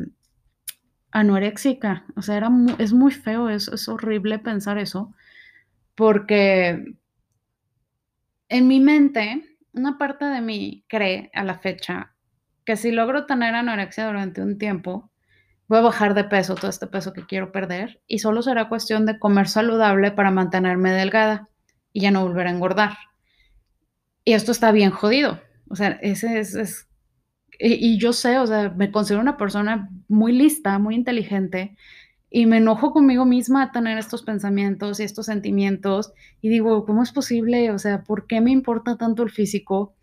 anoréxica. 1.10 2.04
O 2.14 2.22
sea, 2.22 2.36
era 2.36 2.50
es 2.78 2.92
muy 2.92 3.10
feo, 3.10 3.48
es, 3.48 3.66
es 3.66 3.88
horrible 3.88 4.38
pensar 4.38 4.78
eso, 4.78 5.12
porque 5.98 6.94
en 8.48 8.68
mi 8.68 8.78
mente, 8.78 9.42
una 9.72 9.98
parte 9.98 10.26
de 10.26 10.40
mí 10.40 10.84
cree 10.86 11.28
a 11.34 11.42
la 11.42 11.58
fecha 11.58 12.14
que 12.64 12.76
si 12.76 12.92
logro 12.92 13.26
tener 13.26 13.56
anorexia 13.56 14.06
durante 14.06 14.40
un 14.40 14.58
tiempo, 14.58 15.10
voy 15.66 15.78
a 15.78 15.82
bajar 15.82 16.14
de 16.14 16.22
peso, 16.22 16.54
todo 16.54 16.70
este 16.70 16.86
peso 16.86 17.12
que 17.12 17.26
quiero 17.26 17.50
perder, 17.50 18.00
y 18.06 18.20
solo 18.20 18.42
será 18.42 18.68
cuestión 18.68 19.06
de 19.06 19.18
comer 19.18 19.48
saludable 19.48 20.12
para 20.12 20.30
mantenerme 20.30 20.92
delgada 20.92 21.48
y 21.92 22.02
ya 22.02 22.12
no 22.12 22.22
volver 22.22 22.46
a 22.46 22.52
engordar. 22.52 22.96
Y 24.24 24.34
esto 24.34 24.52
está 24.52 24.70
bien 24.70 24.92
jodido. 24.92 25.40
O 25.68 25.74
sea, 25.74 25.98
ese 26.00 26.38
es, 26.38 26.86
y, 27.58 27.98
yo 27.98 28.12
sé, 28.12 28.38
o 28.38 28.46
sea, 28.46 28.70
me 28.70 28.92
considero 28.92 29.20
una 29.20 29.36
persona 29.36 29.90
muy 30.06 30.30
lista, 30.30 30.78
muy 30.78 30.94
inteligente, 30.94 31.76
y 32.30 32.46
me 32.46 32.58
enojo 32.58 32.92
conmigo 32.92 33.24
misma 33.24 33.64
a 33.64 33.72
tener 33.72 33.98
estos 33.98 34.22
pensamientos 34.22 35.00
y 35.00 35.04
estos 35.04 35.26
sentimientos, 35.26 36.12
y 36.40 36.48
digo, 36.48 36.84
¿cómo 36.84 37.02
es 37.02 37.12
posible? 37.12 37.70
O 37.70 37.78
sea, 37.78 38.02
¿por 38.04 38.26
qué 38.26 38.40
me 38.40 38.50
importa 38.50 38.96
tanto 38.96 39.22
el 39.22 39.30
físico? 39.30 39.94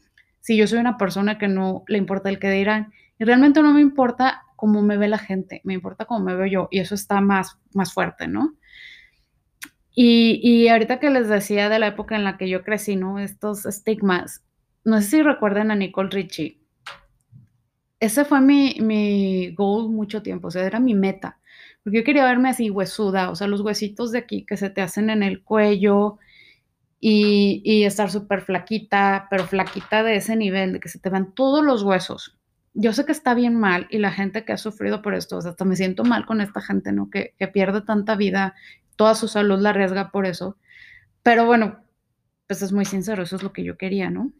si 0.45 0.55
yo 0.55 0.67
soy 0.67 0.77
una 0.77 0.99
persona 0.99 1.39
que 1.39 1.47
no 1.47 1.83
le 1.87 1.97
importa 1.97 2.29
el 2.29 2.37
que 2.37 2.51
dirán. 2.51 2.93
Y 3.17 3.23
realmente 3.23 3.63
no 3.63 3.73
me 3.73 3.81
importa 3.81 4.43
cómo 4.55 4.83
me 4.83 4.95
ve 4.95 5.07
la 5.07 5.17
gente, 5.17 5.59
me 5.63 5.73
importa 5.73 6.05
cómo 6.05 6.23
me 6.23 6.35
veo 6.35 6.45
yo 6.45 6.67
y 6.69 6.81
eso 6.81 6.93
está 6.93 7.19
más, 7.19 7.57
más 7.73 7.93
fuerte, 7.93 8.27
¿no? 8.27 8.53
Y, 9.95 10.39
y 10.43 10.67
ahorita 10.67 10.99
que 10.99 11.09
les 11.09 11.29
decía 11.29 11.67
de 11.67 11.79
la 11.79 11.87
época 11.87 12.15
en 12.15 12.23
la 12.23 12.37
que 12.37 12.47
yo 12.47 12.61
crecí, 12.61 12.95
¿no? 12.95 13.17
Estos 13.17 13.65
estigmas, 13.65 14.43
no 14.83 15.01
sé 15.01 15.07
si 15.07 15.21
recuerdan 15.23 15.71
a 15.71 15.75
Nicole 15.75 16.11
Richie. 16.11 16.59
Ese 17.99 18.23
fue 18.23 18.39
mi, 18.39 18.77
mi 18.81 19.51
goal 19.55 19.89
mucho 19.89 20.21
tiempo, 20.21 20.49
o 20.49 20.51
sea, 20.51 20.63
era 20.63 20.79
mi 20.79 20.93
meta, 20.93 21.39
porque 21.85 21.99
yo 21.99 22.03
quería 22.03 22.25
verme 22.25 22.49
así 22.49 22.69
huesuda, 22.69 23.29
o 23.29 23.35
sea, 23.35 23.47
los 23.47 23.61
huesitos 23.61 24.11
de 24.11 24.17
aquí 24.17 24.45
que 24.45 24.57
se 24.57 24.69
te 24.69 24.81
hacen 24.81 25.09
en 25.09 25.23
el 25.23 25.41
cuello, 25.41 26.17
y, 27.07 27.83
estar 27.83 28.09
súper 28.09 28.41
flaquita, 28.41 29.27
pero 29.29 29.45
flaquita 29.45 30.01
de 30.01 30.15
ese 30.15 30.35
nivel, 30.35 30.73
de 30.73 30.79
que 30.79 30.89
se 30.89 30.97
te 30.97 31.09
van 31.09 31.33
todos 31.33 31.63
los 31.63 31.83
huesos. 31.83 32.35
Yo 32.73 32.93
sé 32.93 33.05
que 33.05 33.11
está 33.11 33.35
bien 33.35 33.55
mal 33.55 33.87
y 33.91 33.99
la 33.99 34.11
gente 34.11 34.43
que 34.43 34.53
ha 34.53 34.57
sufrido 34.57 35.03
por 35.03 35.13
esto, 35.13 35.37
o 35.37 35.41
sea, 35.41 35.51
hasta 35.51 35.65
me 35.65 35.75
siento 35.75 36.03
mal 36.03 36.25
con 36.25 36.41
esta 36.41 36.61
gente, 36.61 36.91
¿no? 36.91 37.11
Que, 37.11 37.35
pierde 37.53 37.81
tanta 37.81 38.15
vida, 38.15 38.55
toda 38.95 39.13
su 39.13 39.27
salud 39.27 39.59
la 39.59 39.69
arriesga 39.69 40.09
por 40.09 40.25
eso. 40.25 40.57
Pero 41.21 41.45
bueno, 41.45 41.83
pues 42.47 42.63
es 42.63 42.71
muy 42.71 42.85
sincero, 42.85 43.21
eso 43.21 43.35
es 43.35 43.43
lo 43.43 43.53
que 43.53 43.63
yo 43.63 43.77
quería, 43.77 44.09
¿no? 44.09 44.31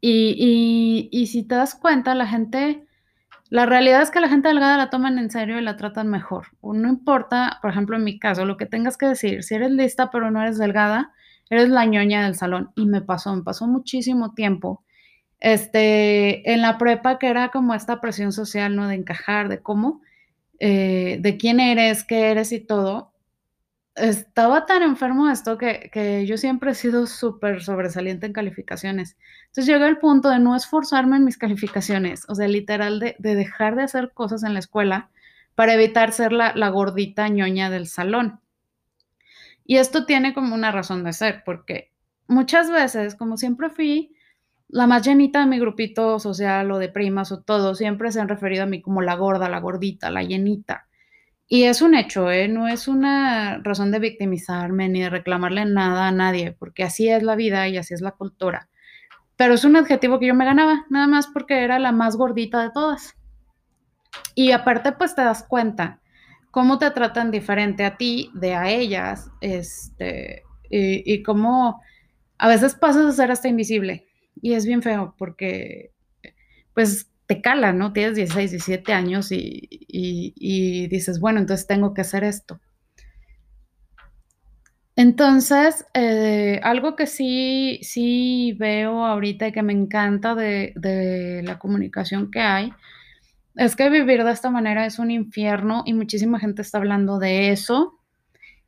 Y, 0.00 1.08
y, 1.10 1.26
si 1.26 1.42
te 1.42 1.54
das 1.54 1.74
cuenta, 1.74 2.14
la 2.14 2.26
gente, 2.26 2.85
la 3.50 3.66
realidad 3.66 4.02
es 4.02 4.10
que 4.10 4.20
la 4.20 4.28
gente 4.28 4.48
delgada 4.48 4.76
la 4.76 4.90
toman 4.90 5.18
en 5.18 5.30
serio 5.30 5.58
y 5.58 5.62
la 5.62 5.76
tratan 5.76 6.08
mejor. 6.08 6.48
no 6.62 6.88
importa, 6.88 7.58
por 7.62 7.70
ejemplo, 7.70 7.96
en 7.96 8.04
mi 8.04 8.18
caso, 8.18 8.44
lo 8.44 8.56
que 8.56 8.66
tengas 8.66 8.96
que 8.96 9.06
decir, 9.06 9.42
si 9.44 9.54
eres 9.54 9.70
lista 9.70 10.10
pero 10.10 10.30
no 10.30 10.42
eres 10.42 10.58
delgada, 10.58 11.12
eres 11.50 11.68
la 11.68 11.84
ñoña 11.86 12.24
del 12.24 12.34
salón. 12.34 12.72
Y 12.74 12.86
me 12.86 13.02
pasó, 13.02 13.34
me 13.34 13.42
pasó 13.42 13.66
muchísimo 13.66 14.34
tiempo. 14.34 14.84
Este, 15.38 16.52
en 16.52 16.62
la 16.62 16.78
prepa, 16.78 17.18
que 17.18 17.28
era 17.28 17.50
como 17.50 17.74
esta 17.74 18.00
presión 18.00 18.32
social, 18.32 18.74
¿no? 18.74 18.88
De 18.88 18.94
encajar, 18.96 19.48
de 19.48 19.60
cómo, 19.60 20.00
eh, 20.58 21.18
de 21.20 21.36
quién 21.36 21.60
eres, 21.60 22.04
qué 22.04 22.30
eres 22.30 22.52
y 22.52 22.60
todo. 22.60 23.12
Estaba 23.96 24.66
tan 24.66 24.82
enfermo 24.82 25.26
de 25.26 25.32
esto 25.32 25.56
que, 25.56 25.90
que 25.92 26.26
yo 26.26 26.36
siempre 26.36 26.72
he 26.72 26.74
sido 26.74 27.06
súper 27.06 27.62
sobresaliente 27.62 28.26
en 28.26 28.34
calificaciones. 28.34 29.16
Entonces 29.46 29.66
llegué 29.66 29.84
al 29.84 29.98
punto 29.98 30.28
de 30.28 30.38
no 30.38 30.54
esforzarme 30.54 31.16
en 31.16 31.24
mis 31.24 31.38
calificaciones, 31.38 32.24
o 32.28 32.34
sea, 32.34 32.46
literal 32.46 33.00
de, 33.00 33.16
de 33.18 33.34
dejar 33.34 33.74
de 33.74 33.84
hacer 33.84 34.12
cosas 34.12 34.42
en 34.42 34.52
la 34.52 34.60
escuela 34.60 35.10
para 35.54 35.74
evitar 35.74 36.12
ser 36.12 36.32
la, 36.32 36.54
la 36.54 36.68
gordita 36.68 37.28
ñoña 37.28 37.70
del 37.70 37.86
salón. 37.86 38.40
Y 39.64 39.78
esto 39.78 40.06
tiene 40.06 40.34
como 40.34 40.54
una 40.54 40.70
razón 40.70 41.02
de 41.02 41.12
ser, 41.12 41.42
porque 41.44 41.90
muchas 42.28 42.70
veces, 42.70 43.16
como 43.16 43.36
siempre 43.36 43.70
fui 43.70 44.14
la 44.68 44.86
más 44.86 45.06
llenita 45.06 45.40
de 45.40 45.46
mi 45.46 45.58
grupito 45.58 46.18
social 46.18 46.70
o 46.70 46.78
de 46.78 46.88
primas 46.88 47.32
o 47.32 47.40
todo, 47.40 47.74
siempre 47.74 48.12
se 48.12 48.20
han 48.20 48.28
referido 48.28 48.64
a 48.64 48.66
mí 48.66 48.82
como 48.82 49.02
la 49.02 49.14
gorda, 49.14 49.48
la 49.48 49.60
gordita, 49.60 50.10
la 50.10 50.22
llenita. 50.22 50.85
Y 51.48 51.64
es 51.64 51.80
un 51.80 51.94
hecho, 51.94 52.30
¿eh? 52.30 52.48
no 52.48 52.66
es 52.66 52.88
una 52.88 53.58
razón 53.62 53.92
de 53.92 54.00
victimizarme 54.00 54.88
ni 54.88 55.02
de 55.02 55.10
reclamarle 55.10 55.64
nada 55.64 56.08
a 56.08 56.12
nadie, 56.12 56.52
porque 56.52 56.82
así 56.82 57.08
es 57.08 57.22
la 57.22 57.36
vida 57.36 57.68
y 57.68 57.76
así 57.76 57.94
es 57.94 58.00
la 58.00 58.12
cultura. 58.12 58.68
Pero 59.36 59.54
es 59.54 59.64
un 59.64 59.76
adjetivo 59.76 60.18
que 60.18 60.26
yo 60.26 60.34
me 60.34 60.44
ganaba, 60.44 60.86
nada 60.90 61.06
más 61.06 61.28
porque 61.28 61.62
era 61.62 61.78
la 61.78 61.92
más 61.92 62.16
gordita 62.16 62.62
de 62.62 62.70
todas. 62.70 63.14
Y 64.34 64.50
aparte, 64.50 64.92
pues 64.92 65.14
te 65.14 65.22
das 65.22 65.44
cuenta 65.44 66.00
cómo 66.50 66.78
te 66.78 66.90
tratan 66.90 67.30
diferente 67.30 67.84
a 67.84 67.96
ti 67.96 68.30
de 68.34 68.54
a 68.54 68.68
ellas, 68.68 69.30
este, 69.40 70.42
y, 70.68 71.22
cómo 71.22 71.82
a 72.38 72.48
veces 72.48 72.74
pasas 72.74 73.06
a 73.06 73.12
ser 73.12 73.30
hasta 73.30 73.48
invisible. 73.48 74.06
Y 74.40 74.54
es 74.54 74.66
bien 74.66 74.82
feo 74.82 75.14
porque, 75.16 75.92
pues, 76.74 77.10
te 77.26 77.40
cala, 77.40 77.72
¿no? 77.72 77.92
Tienes 77.92 78.16
16, 78.16 78.52
17 78.52 78.92
años 78.92 79.28
y, 79.30 80.88
dices, 80.88 81.20
bueno, 81.20 81.40
entonces 81.40 81.66
tengo 81.66 81.94
que 81.94 82.02
hacer 82.02 82.24
esto. 82.24 82.60
Entonces, 84.94 85.84
eh, 85.92 86.58
algo 86.62 86.96
que 86.96 87.06
sí, 87.06 87.80
sí 87.82 88.56
veo 88.58 89.04
ahorita 89.04 89.48
y 89.48 89.52
que 89.52 89.62
me 89.62 89.74
encanta 89.74 90.34
de, 90.34 90.72
de 90.76 91.42
la 91.44 91.58
comunicación 91.58 92.30
que 92.30 92.40
hay 92.40 92.72
es 93.56 93.74
que 93.74 93.88
vivir 93.90 94.22
de 94.24 94.32
esta 94.32 94.50
manera 94.50 94.86
es 94.86 94.98
un 94.98 95.10
infierno 95.10 95.82
y 95.86 95.94
muchísima 95.94 96.38
gente 96.38 96.62
está 96.62 96.78
hablando 96.78 97.18
de 97.18 97.50
eso 97.50 97.98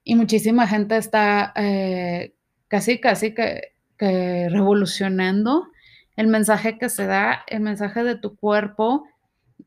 y 0.03 0.15
muchísima 0.15 0.67
gente 0.67 0.97
está 0.97 1.53
eh, 1.55 2.35
casi, 2.69 2.99
casi 2.99 3.35
que, 3.35 3.75
revolucionando 3.99 5.69
el 6.19 6.27
mensaje 6.27 6.79
que 6.79 6.89
se 6.89 7.07
da, 7.07 7.45
el 7.47 7.61
mensaje 7.61 8.03
de 8.03 8.17
tu 8.17 8.35
cuerpo. 8.35 9.05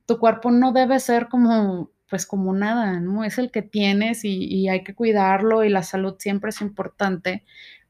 Tu 0.05 0.19
cuerpo 0.19 0.51
no 0.51 0.73
debe 0.73 0.99
ser 0.99 1.29
como, 1.29 1.91
pues 2.09 2.25
como 2.25 2.53
nada, 2.53 2.99
¿no? 2.99 3.23
Es 3.23 3.37
el 3.37 3.51
que 3.51 3.61
tienes 3.61 4.25
y, 4.25 4.67
hay 4.67 4.83
que 4.83 4.93
cuidarlo 4.93 5.63
y 5.63 5.69
la 5.69 5.81
salud 5.81 6.15
siempre 6.19 6.49
es 6.49 6.59
importante, 6.59 7.45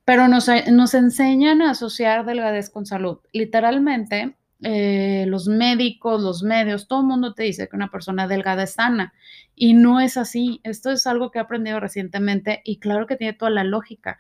pero 0.06 0.28
nos, 0.28 0.48
nos 0.72 0.94
enseñan 0.94 1.64
a 1.64 1.72
asociar 1.72 2.24
delgadez 2.24 2.70
con 2.70 2.86
salud. 2.86 3.18
Literalmente, 3.34 4.36
eh, 4.62 5.26
los 5.28 5.48
médicos, 5.48 6.22
los 6.22 6.44
medios, 6.44 6.88
todo 6.88 7.02
el 7.02 7.08
mundo 7.08 7.34
te 7.34 7.42
dice 7.42 7.68
que 7.68 7.76
una 7.76 7.90
persona 7.90 8.28
delgada 8.28 8.62
es 8.62 8.74
sana 8.74 9.12
y 9.56 9.74
no 9.74 10.00
es 10.00 10.18
así. 10.18 10.62
Esto 10.64 10.92
es 10.92 11.08
algo 11.08 11.32
que 11.32 11.40
he 11.40 11.42
aprendido 11.42 11.80
recientemente 11.80 12.62
y 12.64 12.78
claro 12.78 13.08
que 13.08 13.16
tiene 13.16 13.34
toda 13.34 13.50
la 13.50 13.64
lógica. 13.64 14.20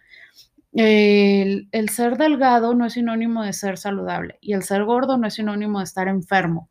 El, 0.73 1.67
ser 1.89 2.17
delgado 2.17 2.73
no 2.73 2.85
es 2.85 2.93
sinónimo 2.93 3.43
de 3.43 3.53
ser 3.53 3.77
saludable 3.77 4.37
y 4.39 4.53
el 4.53 4.63
ser 4.63 4.85
gordo 4.85 5.17
no 5.17 5.27
es 5.27 5.33
sinónimo 5.33 5.79
de 5.79 5.85
estar 5.85 6.07
enfermo. 6.07 6.69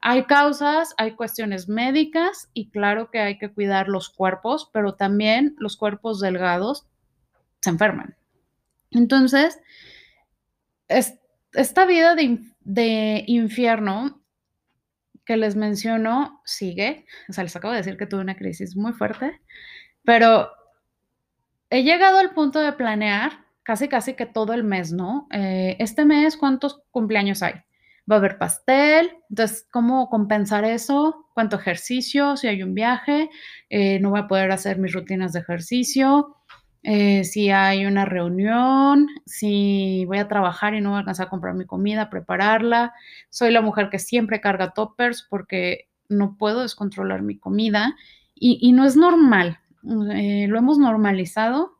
Hay 0.00 0.24
causas, 0.24 0.94
hay 0.96 1.12
cuestiones 1.12 1.68
médicas 1.68 2.48
y 2.54 2.70
claro 2.70 3.10
que 3.10 3.18
hay 3.18 3.38
que 3.38 3.52
cuidar 3.52 3.88
los 3.88 4.08
cuerpos, 4.08 4.70
pero 4.72 4.94
también 4.94 5.56
los 5.58 5.76
cuerpos 5.76 6.20
delgados 6.20 6.86
se 7.60 7.70
enferman. 7.70 8.16
Entonces, 8.92 9.60
esta 11.52 11.86
vida 11.86 12.14
de 12.14 12.40
de 12.64 13.24
infierno 13.26 14.22
que 15.24 15.36
les 15.36 15.56
menciono 15.56 16.40
sigue. 16.44 17.06
O 17.28 17.32
sea, 17.32 17.44
les 17.44 17.56
acabo 17.56 17.72
de 17.72 17.78
decir 17.78 17.96
que 17.96 18.06
tuve 18.06 18.20
una 18.20 18.36
crisis 18.36 18.76
muy 18.76 18.92
fuerte, 18.92 19.40
pero 20.04 20.50
he 21.68 21.82
llegado 21.82 22.18
al 22.18 22.32
punto 22.32 22.60
de 22.60 22.72
planear 22.72 23.39
casi, 23.62 23.88
casi 23.88 24.14
que 24.14 24.26
todo 24.26 24.52
el 24.52 24.64
mes, 24.64 24.92
¿no? 24.92 25.28
Eh, 25.30 25.76
este 25.78 26.04
mes, 26.04 26.36
¿cuántos 26.36 26.82
cumpleaños 26.90 27.42
hay? 27.42 27.54
Va 28.10 28.16
a 28.16 28.18
haber 28.18 28.38
pastel, 28.38 29.12
entonces, 29.28 29.66
¿cómo 29.70 30.08
compensar 30.08 30.64
eso? 30.64 31.26
¿Cuánto 31.34 31.56
ejercicio? 31.56 32.36
Si 32.36 32.48
hay 32.48 32.62
un 32.62 32.74
viaje, 32.74 33.30
eh, 33.68 34.00
no 34.00 34.10
voy 34.10 34.20
a 34.20 34.28
poder 34.28 34.50
hacer 34.50 34.78
mis 34.78 34.92
rutinas 34.92 35.32
de 35.32 35.40
ejercicio. 35.40 36.36
Eh, 36.82 37.24
si 37.24 37.50
hay 37.50 37.84
una 37.84 38.06
reunión, 38.06 39.06
si 39.26 40.04
voy 40.06 40.18
a 40.18 40.28
trabajar 40.28 40.74
y 40.74 40.80
no 40.80 40.90
voy 40.90 40.96
a 40.96 41.00
alcanzar 41.00 41.26
a 41.26 41.30
comprar 41.30 41.54
mi 41.54 41.66
comida, 41.66 42.10
prepararla. 42.10 42.94
Soy 43.28 43.52
la 43.52 43.60
mujer 43.60 43.90
que 43.90 43.98
siempre 43.98 44.40
carga 44.40 44.72
toppers 44.72 45.26
porque 45.28 45.88
no 46.08 46.36
puedo 46.38 46.62
descontrolar 46.62 47.22
mi 47.22 47.38
comida 47.38 47.96
y, 48.34 48.72
no 48.72 48.86
es 48.86 48.96
normal. 48.96 49.58
Lo 49.82 50.58
hemos 50.58 50.78
normalizado. 50.78 51.79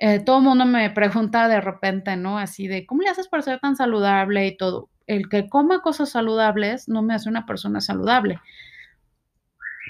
Eh, 0.00 0.18
todo 0.20 0.38
el 0.38 0.44
mundo 0.44 0.64
me 0.64 0.90
pregunta 0.90 1.46
de 1.46 1.60
repente, 1.60 2.16
¿no? 2.16 2.38
Así 2.38 2.66
de, 2.66 2.86
¿cómo 2.86 3.02
le 3.02 3.10
haces 3.10 3.28
para 3.28 3.42
ser 3.42 3.60
tan 3.60 3.76
saludable 3.76 4.46
y 4.46 4.56
todo? 4.56 4.88
El 5.06 5.28
que 5.28 5.48
coma 5.48 5.82
cosas 5.82 6.10
saludables 6.10 6.88
no 6.88 7.02
me 7.02 7.14
hace 7.14 7.28
una 7.28 7.44
persona 7.44 7.80
saludable 7.82 8.40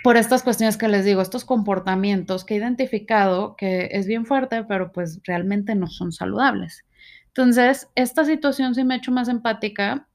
por 0.03 0.17
estas 0.17 0.43
cuestiones 0.43 0.77
que 0.77 0.89
les 0.89 1.05
digo, 1.05 1.21
estos 1.21 1.45
comportamientos 1.45 2.45
que 2.45 2.55
he 2.55 2.59
identificado 2.59 3.55
que 3.57 3.89
es 3.93 4.07
bien 4.07 4.27
fuerte, 4.27 4.65
pero 4.65 4.93
pues 4.93 5.21
realmente 5.25 5.75
no 5.75 5.87
son 5.87 6.13
saludables. 6.13 6.85
Entonces, 7.29 7.89
esta 7.95 8.25
situación 8.25 8.75
sí 8.75 8.83
me 8.83 8.95
ha 8.95 8.97
hecho 8.99 9.13
más 9.13 9.29
empática 9.29 10.09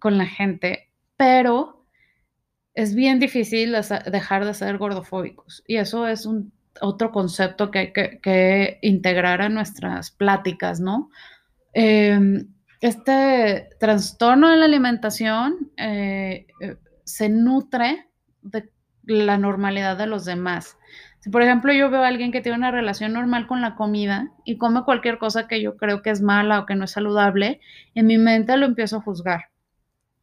con 0.00 0.16
la 0.16 0.26
gente, 0.26 0.90
pero 1.16 1.84
es 2.74 2.94
bien 2.94 3.18
difícil 3.18 3.74
dejar 4.10 4.44
de 4.44 4.54
ser 4.54 4.78
gordofóbicos. 4.78 5.62
Y 5.66 5.76
eso 5.76 6.06
es 6.06 6.26
un 6.26 6.52
otro 6.80 7.10
concepto 7.10 7.70
que 7.70 7.78
hay 7.78 7.92
que, 7.92 8.78
integrar 8.82 9.42
a 9.42 9.48
nuestras 9.48 10.10
pláticas, 10.10 10.80
¿no? 10.80 11.10
Em, 11.72 12.48
este 12.80 13.70
trastorno 13.80 14.50
de 14.50 14.56
la 14.56 14.66
alimentación 14.66 15.70
eh, 15.76 16.46
eh, 16.60 16.76
se 17.04 17.28
nutre 17.28 18.06
de 18.42 18.70
la 19.04 19.38
normalidad 19.38 19.96
de 19.96 20.06
los 20.06 20.24
demás. 20.24 20.76
Si, 21.20 21.30
por 21.30 21.42
ejemplo, 21.42 21.72
yo 21.72 21.90
veo 21.90 22.02
a 22.02 22.08
alguien 22.08 22.30
que 22.30 22.40
tiene 22.40 22.58
una 22.58 22.70
relación 22.70 23.12
normal 23.12 23.46
con 23.46 23.60
la 23.60 23.74
comida 23.74 24.30
y 24.44 24.58
come 24.58 24.84
cualquier 24.84 25.18
cosa 25.18 25.48
que 25.48 25.60
yo 25.60 25.76
creo 25.76 26.02
que 26.02 26.10
es 26.10 26.22
mala 26.22 26.60
o 26.60 26.66
que 26.66 26.76
no 26.76 26.84
es 26.84 26.92
saludable, 26.92 27.60
en 27.94 28.06
mi 28.06 28.18
mente 28.18 28.56
lo 28.56 28.66
empiezo 28.66 28.98
a 28.98 29.02
juzgar. 29.02 29.46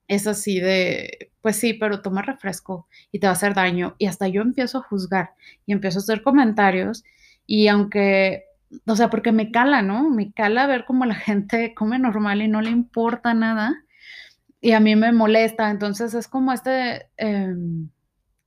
Es 0.08 0.28
así 0.28 0.60
de, 0.60 1.33
pues 1.44 1.58
sí, 1.58 1.74
pero 1.76 2.02
toma 2.02 2.24
refresco 2.24 2.88
y 3.12 3.20
te 3.20 3.28
va 3.28 3.32
a 3.32 3.34
hacer 3.34 3.54
daño. 3.54 3.96
Y 4.00 4.08
hasta 4.08 4.28
yo 4.28 4.42
empiezo 4.42 4.80
a 4.80 4.84
juzgar 4.84 5.36
y 5.68 5.74
empiezo 5.74 6.00
a 6.00 6.02
hacer 6.02 6.24
comentarios. 6.24 7.04
Y 7.46 7.68
aunque, 7.68 8.46
o 8.88 8.96
sea, 8.96 9.10
porque 9.10 9.34
me 9.34 9.52
cala, 9.52 9.82
¿no? 9.82 10.10
Me 10.10 10.32
cala 10.32 10.66
ver 10.68 10.86
cómo 10.86 11.06
la 11.06 11.16
gente 11.16 11.76
come 11.76 12.00
normal 12.00 12.42
y 12.42 12.48
no 12.48 12.62
le 12.62 12.72
importa 12.72 13.36
nada 13.36 13.76
y 14.64 14.72
a 14.72 14.80
mí 14.80 14.96
me 14.96 15.12
molesta. 15.12 15.70
Entonces 15.70 16.14
es 16.14 16.28
como 16.30 16.54
este 16.54 17.08
em, 17.18 17.90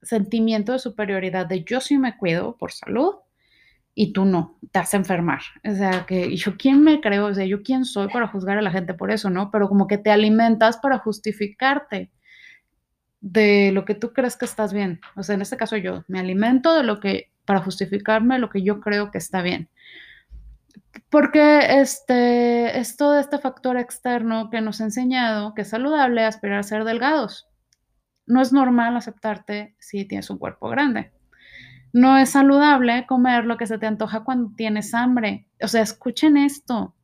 sentimiento 0.03 0.73
de 0.73 0.79
superioridad 0.79 1.47
de 1.47 1.63
yo 1.63 1.81
sí 1.83 1.99
me 1.99 2.17
cuido 2.17 2.57
por 2.57 2.73
salud 2.73 3.17
y 3.95 4.15
tú 4.15 4.25
no, 4.25 4.59
te 4.73 4.79
hace 4.79 4.97
enfermar. 4.97 5.41
O 5.63 5.75
sea, 5.75 6.07
que 6.07 6.35
yo 6.37 6.57
quién 6.57 6.83
me 6.83 7.03
creo, 7.03 7.27
o 7.27 7.35
sea, 7.35 7.45
yo 7.45 7.63
quién 7.63 7.85
soy 7.85 8.09
para 8.09 8.29
juzgar 8.29 8.57
a 8.57 8.63
la 8.63 8.71
gente 8.71 8.95
por 8.95 9.11
eso, 9.11 9.29
¿no? 9.29 9.51
Pero 9.51 9.69
como 9.69 9.87
que 9.87 9.99
te 9.99 10.11
alimentas 10.11 10.79
para 10.79 10.99
justificarte 10.99 12.11
de 13.27 13.73
lo 13.73 13.85
que 13.85 13.97
tú 13.97 14.13
crees 14.13 14.37
que 14.37 14.45
estás 14.45 14.73
bien. 14.73 15.01
O 15.17 15.23
sea, 15.25 15.35
en 15.35 15.43
este 15.43 15.57
caso 15.57 15.77
yo 15.77 16.05
me 16.07 16.21
alimento 16.21 16.77
de 16.77 16.85
lo 16.85 17.01
que, 17.01 17.33
para 17.45 17.61
justificarme 17.61 18.39
lo 18.39 18.51
que 18.51 18.63
yo 18.63 18.81
creo 18.81 19.11
que 19.11 19.19
está 19.19 19.43
bien. 19.43 19.69
Porque 21.11 21.81
este, 21.81 22.79
es 22.79 22.97
todo 22.97 23.19
este 23.19 23.39
factor 23.39 23.77
externo 23.79 24.49
que 24.49 24.61
nos 24.61 24.81
ha 24.81 24.85
enseñado 24.85 25.55
que 25.55 25.63
es 25.63 25.71
saludable 25.71 26.23
aspirar 26.25 26.61
a 26.61 26.63
ser 26.63 26.85
delgados. 26.85 27.49
No 28.27 28.41
es 28.41 28.53
normal 28.53 28.97
aceptarte 28.97 29.75
si 29.81 30.05
tienes 30.05 30.31
un 30.31 30.39
cuerpo 30.39 30.69
grande. 30.69 31.13
No 31.93 32.19
es 32.19 32.31
saludable 32.31 33.07
comer 33.07 33.45
lo 33.45 33.57
que 33.57 33.67
se 33.67 33.79
te 33.79 33.87
antoja 33.87 34.23
cuando 34.23 34.55
tienes 34.57 34.95
hambre. 34.95 35.49
O 35.61 35.67
sea, 35.67 35.83
escuchen 35.83 36.37
esto. 36.37 36.95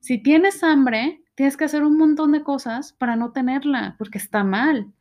Si 0.00 0.22
tienes 0.22 0.62
hambre, 0.62 1.20
tienes 1.34 1.58
que 1.58 1.64
hacer 1.64 1.82
un 1.84 1.98
montón 1.98 2.32
de 2.32 2.42
cosas 2.42 2.94
para 2.94 3.16
no 3.16 3.32
tenerla, 3.32 3.96
porque 3.98 4.16
está 4.16 4.42
mal. 4.42 4.94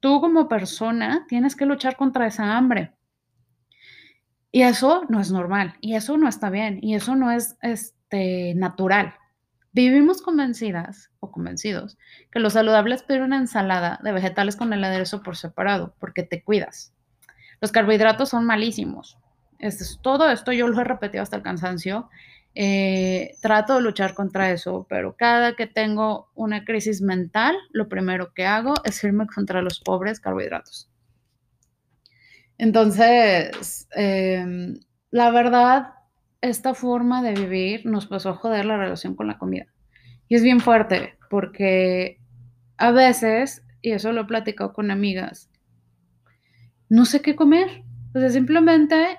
Tú 0.00 0.20
como 0.20 0.48
persona 0.48 1.26
tienes 1.28 1.54
que 1.54 1.66
luchar 1.66 1.96
contra 1.96 2.26
esa 2.26 2.56
hambre. 2.56 2.94
Y 4.52 4.62
eso 4.62 5.04
no 5.08 5.20
es 5.20 5.30
normal, 5.30 5.74
y 5.80 5.94
eso 5.94 6.16
no 6.16 6.28
está 6.28 6.50
bien, 6.50 6.80
y 6.82 6.94
eso 6.94 7.14
no 7.14 7.30
es 7.30 7.56
este, 7.62 8.54
natural. 8.56 9.14
Vivimos 9.72 10.22
convencidas 10.22 11.10
o 11.20 11.30
convencidos 11.30 11.96
que 12.32 12.40
lo 12.40 12.50
saludable 12.50 12.96
es 12.96 13.04
pedir 13.04 13.22
una 13.22 13.36
ensalada 13.36 14.00
de 14.02 14.10
vegetales 14.10 14.56
con 14.56 14.72
el 14.72 14.82
aderezo 14.82 15.22
por 15.22 15.36
separado, 15.36 15.94
porque 16.00 16.24
te 16.24 16.42
cuidas. 16.42 16.92
Los 17.60 17.70
carbohidratos 17.70 18.30
son 18.30 18.46
malísimos. 18.46 19.18
es, 19.60 20.00
todo 20.02 20.28
esto 20.30 20.50
yo 20.52 20.66
lo 20.66 20.80
he 20.80 20.84
repetido 20.84 21.22
hasta 21.22 21.36
el 21.36 21.42
cansancio. 21.42 22.08
Eh, 22.54 23.36
trato 23.40 23.76
de 23.76 23.82
luchar 23.82 24.14
contra 24.14 24.50
eso, 24.50 24.86
pero 24.88 25.14
cada 25.16 25.54
que 25.54 25.66
tengo 25.66 26.30
una 26.34 26.64
crisis 26.64 27.00
mental, 27.00 27.56
lo 27.70 27.88
primero 27.88 28.32
que 28.34 28.44
hago 28.44 28.74
es 28.84 29.02
irme 29.04 29.26
contra 29.26 29.62
los 29.62 29.80
pobres 29.80 30.18
carbohidratos. 30.18 30.90
Entonces, 32.58 33.88
em, 33.92 34.80
la 35.10 35.30
verdad, 35.30 35.94
esta 36.40 36.74
forma 36.74 37.22
de 37.22 37.34
vivir 37.34 37.86
nos 37.86 38.06
pasó 38.06 38.30
a 38.30 38.34
joder 38.34 38.64
la 38.64 38.76
relación 38.76 39.14
con 39.14 39.28
la 39.28 39.38
comida. 39.38 39.66
Y 40.28 40.34
es 40.34 40.42
bien 40.42 40.60
fuerte 40.60 41.16
porque 41.30 42.18
a 42.76 42.90
veces, 42.90 43.64
y 43.80 43.92
eso 43.92 44.12
lo 44.12 44.22
he 44.22 44.26
platicado 44.26 44.72
con 44.72 44.90
amigas, 44.90 45.50
no 46.88 47.04
sé 47.04 47.22
qué 47.22 47.36
comer. 47.36 47.84
O 48.14 48.28
simplemente 48.28 49.18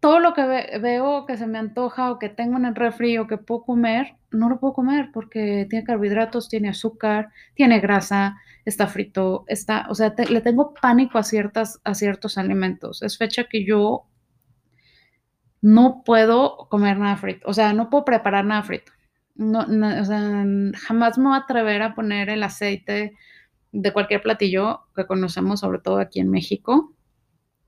todo 0.00 0.18
lo 0.18 0.32
que 0.32 0.42
veo 0.80 1.26
que 1.26 1.36
se 1.36 1.46
me 1.46 1.58
antoja 1.58 2.10
o 2.10 2.18
que 2.18 2.30
tengo 2.30 2.56
en 2.56 2.64
el 2.64 2.74
refri 2.74 3.18
o 3.18 3.26
que 3.26 3.36
puedo 3.36 3.64
comer, 3.64 4.16
no 4.30 4.48
lo 4.48 4.58
puedo 4.58 4.72
comer 4.72 5.10
porque 5.12 5.66
tiene 5.68 5.84
carbohidratos, 5.84 6.48
tiene 6.48 6.70
azúcar, 6.70 7.28
tiene 7.54 7.80
grasa, 7.80 8.38
está 8.64 8.86
frito, 8.86 9.44
está, 9.46 9.86
o 9.90 9.94
sea, 9.94 10.14
le 10.16 10.40
tengo 10.40 10.72
pánico 10.74 11.18
a, 11.18 11.22
ciertas, 11.22 11.80
a 11.84 11.94
ciertos 11.94 12.38
alimentos. 12.38 13.02
Es 13.02 13.18
fecha 13.18 13.44
que 13.44 13.64
yo 13.64 14.06
no 15.60 16.02
puedo 16.04 16.68
comer 16.70 16.98
nada 16.98 17.16
frito, 17.16 17.46
o 17.48 17.52
sea, 17.52 17.74
no 17.74 17.90
puedo 17.90 18.06
preparar 18.06 18.46
nada 18.46 18.62
frito. 18.62 18.92
No, 19.34 19.60
o 19.60 20.04
sea, 20.04 20.44
jamás 20.74 21.18
me 21.18 21.24
voy 21.24 21.34
a 21.34 21.42
atrever 21.42 21.82
a 21.82 21.94
poner 21.94 22.30
el 22.30 22.42
aceite 22.42 23.14
de 23.72 23.92
cualquier 23.92 24.22
platillo 24.22 24.82
que 24.94 25.06
conocemos, 25.06 25.60
sobre 25.60 25.78
todo 25.78 25.98
aquí 25.98 26.20
en 26.20 26.30
México, 26.30 26.94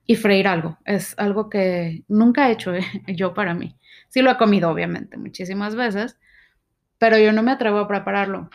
y 0.06 0.16
freír 0.16 0.48
algo. 0.48 0.78
Es 0.84 1.14
algo 1.18 1.48
que 1.48 2.04
nunca 2.08 2.48
he 2.48 2.52
hecho 2.52 2.74
¿eh? 2.74 2.84
yo 3.08 3.34
para 3.34 3.54
mí. 3.54 3.76
Sí 4.08 4.20
lo 4.22 4.30
he 4.30 4.36
comido, 4.36 4.70
obviamente, 4.70 5.16
muchísimas 5.16 5.74
veces, 5.74 6.18
pero 6.98 7.18
yo 7.18 7.32
no 7.32 7.42
me 7.42 7.52
atrevo 7.52 7.78
a 7.78 7.88
prepararlo. 7.88 8.50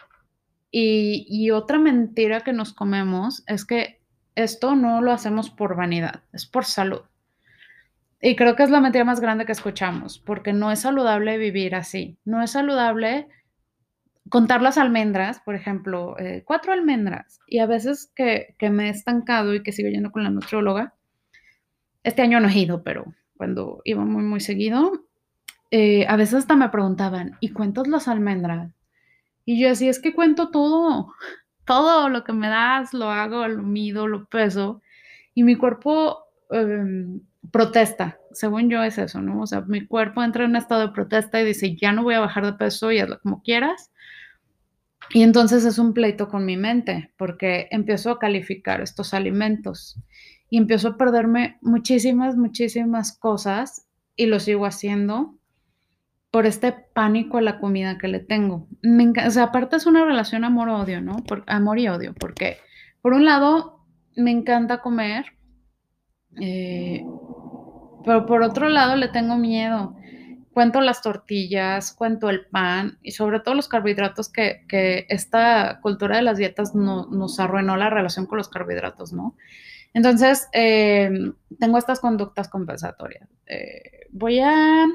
Y, 0.70 1.26
y, 1.30 1.52
otra 1.52 1.80
mentira 1.80 2.42
que 2.42 2.54
nos 2.54 2.74
comemos 2.74 3.44
es 3.48 3.66
que 3.66 4.02
esto 4.36 4.76
no 4.76 5.02
lo 5.02 5.12
hacemos 5.12 5.50
por 5.50 5.76
vanidad, 5.76 6.24
es 6.34 6.46
por 6.46 6.66
salud. 6.66 7.02
Y 8.22 8.36
creo 8.36 8.56
que 8.56 8.64
es 8.64 8.70
la 8.70 8.82
mentira 8.82 9.06
más 9.06 9.20
grande 9.20 9.46
que 9.46 9.52
escuchamos, 9.52 10.20
porque 10.20 10.54
no 10.54 10.72
es 10.72 10.82
saludable 10.82 11.38
vivir 11.38 11.74
así. 11.76 12.20
No 12.26 12.44
es 12.44 12.52
saludable 12.52 13.28
contar 14.30 14.62
las 14.62 14.78
almendras, 14.78 15.40
por 15.40 15.56
ejemplo, 15.56 16.20
eh, 16.20 16.44
cuatro 16.46 16.74
almendras. 16.74 17.40
Y 17.48 17.60
a 17.60 17.66
veces 17.66 18.12
que, 18.16 18.56
que 18.60 18.70
me 18.70 18.88
he 18.88 18.90
estancado 18.90 19.56
y 19.56 19.64
que 19.64 19.72
sigo 19.72 19.90
yendo 19.90 20.12
con 20.12 20.24
la 20.24 20.30
nutrióloga, 20.30 20.97
este 22.08 22.22
año 22.22 22.40
no 22.40 22.48
he 22.48 22.58
ido, 22.58 22.84
pero 22.84 23.14
cuando 23.36 23.82
iba 23.84 24.06
muy, 24.06 24.24
muy 24.24 24.40
seguido, 24.40 24.94
eh, 25.72 26.06
a 26.08 26.16
veces 26.16 26.36
hasta 26.36 26.56
me 26.56 26.70
preguntaban, 26.70 27.38
¿y 27.42 27.50
cuentas 27.50 27.88
las 27.88 28.08
almendras? 28.08 28.72
Y 29.44 29.60
yo 29.60 29.70
así, 29.70 29.90
es 29.90 30.00
que 30.00 30.16
cuento 30.16 30.50
todo, 30.50 31.14
todo 31.66 32.08
lo 32.08 32.24
que 32.24 32.32
me 32.32 32.48
das, 32.48 32.94
lo 32.94 33.12
hago, 33.12 33.46
lo 33.50 33.62
mido, 33.62 34.08
lo 34.08 34.26
peso, 34.26 34.82
y 35.34 35.44
mi 35.44 35.58
cuerpo 35.58 36.20
em, 36.50 37.20
protesta, 37.52 38.18
según 38.32 38.70
yo 38.70 38.84
es 38.84 38.98
eso, 38.98 39.22
¿no? 39.22 39.42
O 39.42 39.48
sea, 39.48 39.62
mi 39.62 39.86
cuerpo 39.86 40.24
entra 40.24 40.46
en 40.46 40.52
un 40.52 40.56
estado 40.56 40.88
de 40.88 40.94
protesta 40.94 41.42
y 41.42 41.46
dice, 41.46 41.76
ya 41.76 41.92
no 41.92 42.04
voy 42.04 42.14
a 42.14 42.22
bajar 42.22 42.46
de 42.46 42.54
peso 42.54 42.90
y 42.94 43.00
hazlo 43.00 43.20
como 43.20 43.44
quieras. 43.44 43.92
Y 45.10 45.24
entonces 45.24 45.66
es 45.66 45.78
un 45.78 45.94
pleito 45.94 46.30
con 46.30 46.46
mi 46.46 46.56
mente, 46.56 47.12
porque 47.18 47.68
empiezo 47.72 48.12
a 48.12 48.20
calificar 48.20 48.80
estos 48.80 49.14
alimentos 49.14 50.00
y 50.50 50.58
empiezo 50.58 50.90
a 50.90 50.98
perderme 50.98 51.58
muchísimas, 51.62 52.38
muchísimas 52.38 53.18
cosas 53.18 53.88
y 54.16 54.28
lo 54.28 54.40
sigo 54.40 54.66
haciendo 54.66 55.36
por 56.32 56.46
este 56.46 56.72
pánico 56.72 57.38
a 57.38 57.42
la 57.42 57.60
comida 57.60 57.98
que 57.98 58.08
le 58.08 58.20
tengo. 58.20 58.68
O 59.26 59.32
sea, 59.32 59.44
aparte 59.44 59.76
es 59.76 59.86
una 59.86 60.06
relación 60.06 60.44
amor-odio, 60.44 61.02
¿no? 61.02 61.18
Por, 61.24 61.44
amor 61.48 61.80
y 61.80 61.88
odio, 61.88 62.14
porque 62.14 62.58
por 63.02 63.14
un 63.14 63.26
lado 63.26 63.86
me 64.16 64.32
encanta 64.32 64.82
comer, 64.82 65.26
eh, 66.40 67.04
pero 68.06 68.26
por 68.26 68.42
otro 68.42 68.70
lado 68.70 68.96
le 68.96 69.08
tengo 69.08 69.38
miedo. 69.38 69.96
Cuento 70.52 70.82
las 70.82 71.04
tortillas, 71.04 71.94
cuento 71.94 72.30
el 72.30 72.48
pan 72.48 72.98
y 73.04 73.12
sobre 73.12 73.40
todo 73.40 73.54
los 73.54 73.68
carbohidratos 73.68 74.30
que, 74.30 74.66
que 74.68 75.06
esta 75.10 75.80
cultura 75.82 76.16
de 76.16 76.24
las 76.24 76.40
dietas 76.40 76.74
no, 76.74 77.06
nos 77.08 77.40
arruinó 77.40 77.78
la 77.78 77.92
relación 77.92 78.26
con 78.26 78.40
los 78.40 78.50
carbohidratos, 78.50 79.14
¿no? 79.14 79.36
Entonces, 79.98 80.48
eh, 80.54 81.10
tengo 81.60 81.80
estas 81.80 82.00
conductas 82.00 82.50
compensatorias. 82.50 83.28
Eh, 83.48 84.06
voy 84.12 84.40
a, 84.40 84.86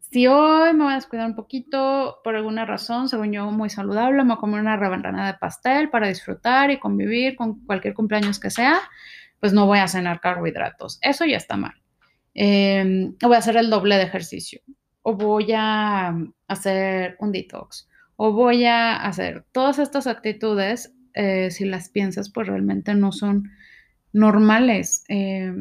si 0.00 0.26
hoy 0.26 0.72
me 0.72 0.82
voy 0.82 0.94
a 0.94 0.96
descuidar 0.96 1.28
un 1.28 1.36
poquito 1.36 2.18
por 2.24 2.34
alguna 2.34 2.64
razón, 2.64 3.08
según 3.08 3.30
yo, 3.30 3.52
muy 3.52 3.70
saludable, 3.70 4.24
me 4.24 4.30
voy 4.30 4.36
a 4.36 4.40
comer 4.40 4.60
una 4.62 4.76
rebanada 4.76 5.28
de 5.28 5.38
pastel 5.38 5.90
para 5.90 6.08
disfrutar 6.08 6.72
y 6.72 6.80
convivir 6.80 7.36
con 7.36 7.64
cualquier 7.66 7.94
cumpleaños 7.94 8.40
que 8.40 8.50
sea, 8.50 8.80
pues 9.38 9.52
no 9.52 9.66
voy 9.66 9.78
a 9.78 9.86
cenar 9.86 10.20
carbohidratos. 10.20 10.98
Eso 11.00 11.24
ya 11.24 11.36
está 11.36 11.56
mal. 11.56 11.74
Eh, 12.34 13.12
voy 13.22 13.36
a 13.36 13.38
hacer 13.38 13.56
el 13.56 13.70
doble 13.70 13.94
de 13.96 14.02
ejercicio 14.02 14.60
o 15.02 15.14
voy 15.14 15.52
a 15.54 16.16
hacer 16.48 17.14
un 17.20 17.30
detox 17.30 17.88
o 18.16 18.32
voy 18.32 18.64
a 18.64 18.96
hacer 18.96 19.44
todas 19.52 19.78
estas 19.78 20.08
actitudes, 20.08 20.92
si 21.50 21.64
las 21.64 21.90
piensas, 21.90 22.28
pues 22.28 22.48
realmente 22.48 22.92
no 22.96 23.12
son 23.12 23.52
normales. 24.14 25.04
Eh, 25.08 25.52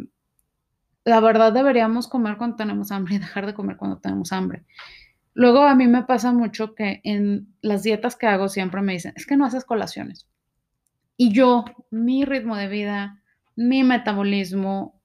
la 1.03 1.19
verdad 1.19 1.51
deberíamos 1.51 2.07
comer 2.07 2.37
cuando 2.37 2.55
tenemos 2.55 2.91
hambre 2.91 3.15
y 3.15 3.19
dejar 3.19 3.45
de 3.45 3.53
comer 3.53 3.75
cuando 3.75 3.97
tenemos 3.97 4.31
hambre. 4.31 4.63
Luego 5.33 5.63
a 5.63 5.75
mí 5.75 5.87
me 5.87 6.03
pasa 6.03 6.31
mucho 6.31 6.75
que 6.75 7.01
en 7.03 7.53
las 7.61 7.83
dietas 7.83 8.15
que 8.15 8.27
hago 8.27 8.47
siempre 8.47 8.81
me 8.81 8.93
dicen, 8.93 9.13
es 9.17 9.25
que 9.25 9.35
no 9.35 9.45
haces 9.45 9.65
colaciones. 9.65 10.27
Y 11.17 11.33
yo, 11.33 11.65
mi 11.89 12.23
ritmo 12.23 12.55
de 12.55 12.67
vida, 12.67 13.21
mi 13.55 13.83
metabolismo, 13.83 15.01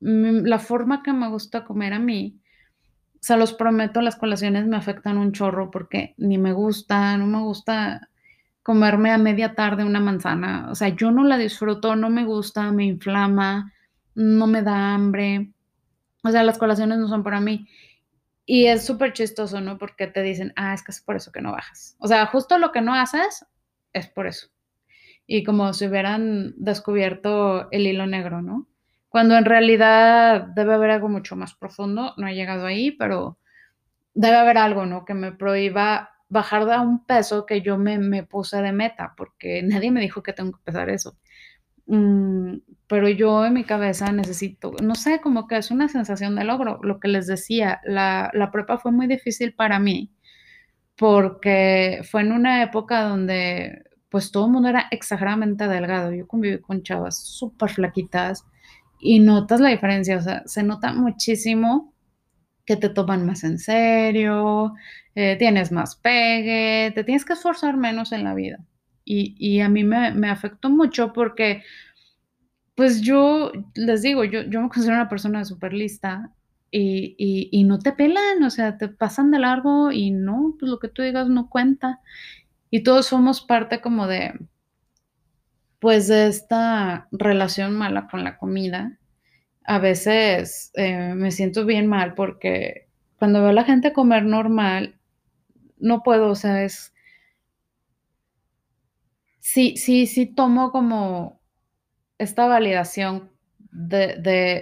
la 0.00 0.58
forma 0.58 1.02
que 1.02 1.12
me 1.12 1.28
gusta 1.28 1.64
comer 1.64 1.94
a 1.94 1.98
mí, 1.98 2.38
se 3.20 3.36
los 3.36 3.54
prometo, 3.54 4.02
las 4.02 4.16
colaciones 4.16 4.66
me 4.66 4.76
afectan 4.76 5.16
un 5.16 5.32
chorro 5.32 5.70
porque 5.70 6.14
ni 6.18 6.38
me 6.38 6.52
gusta, 6.52 7.16
no 7.16 7.26
me 7.26 7.40
gusta 7.40 8.08
comerme 8.62 9.10
a 9.10 9.18
media 9.18 9.54
tarde 9.54 9.84
una 9.84 10.00
manzana. 10.00 10.68
O 10.70 10.74
sea, 10.74 10.88
yo 10.88 11.10
no 11.10 11.24
la 11.24 11.38
disfruto, 11.38 11.96
no 11.96 12.10
me 12.10 12.24
gusta, 12.24 12.70
me 12.70 12.84
inflama, 12.84 13.72
no 14.14 14.46
me 14.46 14.62
da 14.62 14.94
hambre. 14.94 15.52
O 16.22 16.30
sea, 16.30 16.42
las 16.42 16.58
colaciones 16.58 16.98
no 16.98 17.08
son 17.08 17.22
para 17.22 17.40
mí. 17.40 17.68
Y 18.44 18.66
es 18.66 18.84
súper 18.84 19.12
chistoso, 19.12 19.60
¿no? 19.60 19.78
Porque 19.78 20.06
te 20.06 20.22
dicen, 20.22 20.52
ah, 20.56 20.74
es 20.74 20.82
que 20.82 20.92
es 20.92 21.00
por 21.00 21.16
eso 21.16 21.32
que 21.32 21.40
no 21.40 21.52
bajas. 21.52 21.96
O 21.98 22.08
sea, 22.08 22.26
justo 22.26 22.58
lo 22.58 22.72
que 22.72 22.80
no 22.80 22.94
haces 22.94 23.46
es 23.92 24.08
por 24.08 24.26
eso. 24.26 24.48
Y 25.26 25.44
como 25.44 25.72
si 25.72 25.86
hubieran 25.86 26.54
descubierto 26.56 27.70
el 27.70 27.86
hilo 27.86 28.06
negro, 28.06 28.42
¿no? 28.42 28.68
Cuando 29.08 29.36
en 29.36 29.44
realidad 29.44 30.42
debe 30.54 30.74
haber 30.74 30.90
algo 30.90 31.08
mucho 31.08 31.36
más 31.36 31.54
profundo. 31.54 32.14
No 32.16 32.26
he 32.26 32.34
llegado 32.34 32.66
ahí, 32.66 32.92
pero 32.92 33.38
debe 34.14 34.36
haber 34.36 34.58
algo, 34.58 34.86
¿no? 34.86 35.04
Que 35.04 35.14
me 35.14 35.32
prohíba 35.32 36.11
bajar 36.32 36.64
de 36.64 36.78
un 36.78 37.04
peso 37.04 37.44
que 37.44 37.60
yo 37.60 37.76
me, 37.76 37.98
me, 37.98 38.22
puse 38.24 38.62
de 38.62 38.72
meta, 38.72 39.14
porque 39.16 39.62
nadie 39.62 39.90
me 39.90 40.00
dijo 40.00 40.22
que 40.22 40.32
tengo 40.32 40.52
que 40.52 40.64
pesar 40.64 40.88
eso. 40.88 41.16
Mm, 41.86 42.58
pero 42.86 43.08
yo 43.08 43.44
en 43.44 43.54
mi 43.54 43.64
cabeza 43.64 44.12
necesito, 44.12 44.72
no 44.82 44.94
sé, 44.94 45.20
como 45.20 45.46
que 45.46 45.56
es 45.58 45.70
una 45.70 45.88
sensación 45.88 46.34
de 46.36 46.44
logro. 46.44 46.80
Lo 46.82 47.00
que 47.00 47.08
les 47.08 47.26
decía, 47.26 47.80
la, 47.84 48.30
la 48.34 48.50
prepa 48.50 48.78
fue 48.78 48.92
muy 48.92 49.06
difícil 49.06 49.54
para 49.54 49.78
mí 49.78 50.10
porque 50.96 52.02
fue 52.10 52.22
en 52.22 52.32
una 52.32 52.62
época 52.62 53.02
donde 53.02 53.84
pues 54.10 54.30
todo 54.30 54.46
el 54.46 54.52
mundo 54.52 54.68
era 54.68 54.88
exageradamente 54.90 55.68
delgado. 55.68 56.12
Yo 56.12 56.26
conviví 56.28 56.60
con 56.60 56.82
chavas 56.82 57.18
súper 57.18 57.70
flaquitas 57.70 58.44
y 59.00 59.20
notas 59.20 59.60
la 59.60 59.70
diferencia, 59.70 60.18
o 60.18 60.20
sea, 60.20 60.42
se 60.46 60.62
nota 60.62 60.92
muchísimo 60.92 61.91
que 62.64 62.76
te 62.76 62.88
toman 62.88 63.26
más 63.26 63.44
en 63.44 63.58
serio, 63.58 64.74
eh, 65.14 65.36
tienes 65.38 65.72
más 65.72 65.96
pegue, 65.96 66.92
te 66.94 67.04
tienes 67.04 67.24
que 67.24 67.34
esforzar 67.34 67.76
menos 67.76 68.12
en 68.12 68.24
la 68.24 68.34
vida. 68.34 68.58
Y, 69.04 69.34
y 69.38 69.60
a 69.60 69.68
mí 69.68 69.84
me, 69.84 70.12
me, 70.12 70.30
afectó 70.30 70.70
mucho 70.70 71.12
porque, 71.12 71.64
pues 72.74 73.00
yo 73.02 73.52
les 73.74 74.02
digo, 74.02 74.24
yo, 74.24 74.42
yo 74.42 74.60
me 74.62 74.68
considero 74.68 74.96
una 74.96 75.08
persona 75.08 75.44
súper 75.44 75.72
lista 75.72 76.30
y, 76.70 77.16
y, 77.18 77.48
y, 77.52 77.64
no 77.64 77.78
te 77.80 77.92
pelan, 77.92 78.42
o 78.44 78.50
sea, 78.50 78.78
te 78.78 78.88
pasan 78.88 79.30
de 79.30 79.40
largo 79.40 79.92
y 79.92 80.10
no, 80.10 80.56
pues 80.58 80.70
lo 80.70 80.78
que 80.78 80.88
tú 80.88 81.02
digas 81.02 81.28
no 81.28 81.50
cuenta. 81.50 82.00
Y 82.70 82.82
todos 82.84 83.06
somos 83.06 83.42
parte 83.42 83.80
como 83.80 84.06
de, 84.06 84.32
pues 85.80 86.08
de 86.08 86.28
esta 86.28 87.08
relación 87.10 87.76
mala 87.76 88.08
con 88.08 88.24
la 88.24 88.38
comida. 88.38 88.98
A 89.64 89.78
veces 89.78 90.70
eh, 90.74 91.14
me 91.14 91.30
siento 91.30 91.64
bien 91.64 91.86
mal 91.86 92.14
porque 92.14 92.88
cuando 93.18 93.40
veo 93.40 93.50
a 93.50 93.54
la 93.54 93.64
gente 93.64 93.92
comer 93.92 94.24
normal, 94.24 94.98
no 95.78 96.02
puedo, 96.02 96.30
o 96.30 96.34
sea, 96.34 96.64
es... 96.64 96.92
Sí, 99.40 99.76
sí, 99.76 100.06
sí 100.06 100.26
tomo 100.26 100.70
como 100.70 101.40
esta 102.18 102.46
validación 102.46 103.30
de, 103.72 104.16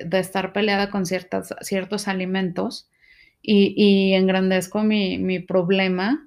de, 0.07 0.19
estar 0.19 0.53
peleada 0.53 0.91
con 0.91 1.05
ciertas, 1.05 1.55
ciertos 1.61 2.09
alimentos 2.09 2.91
y, 3.43 3.75
y 3.77 4.15
engrandezco 4.15 4.83
mi, 4.83 5.19
mi, 5.19 5.41
problema. 5.41 6.27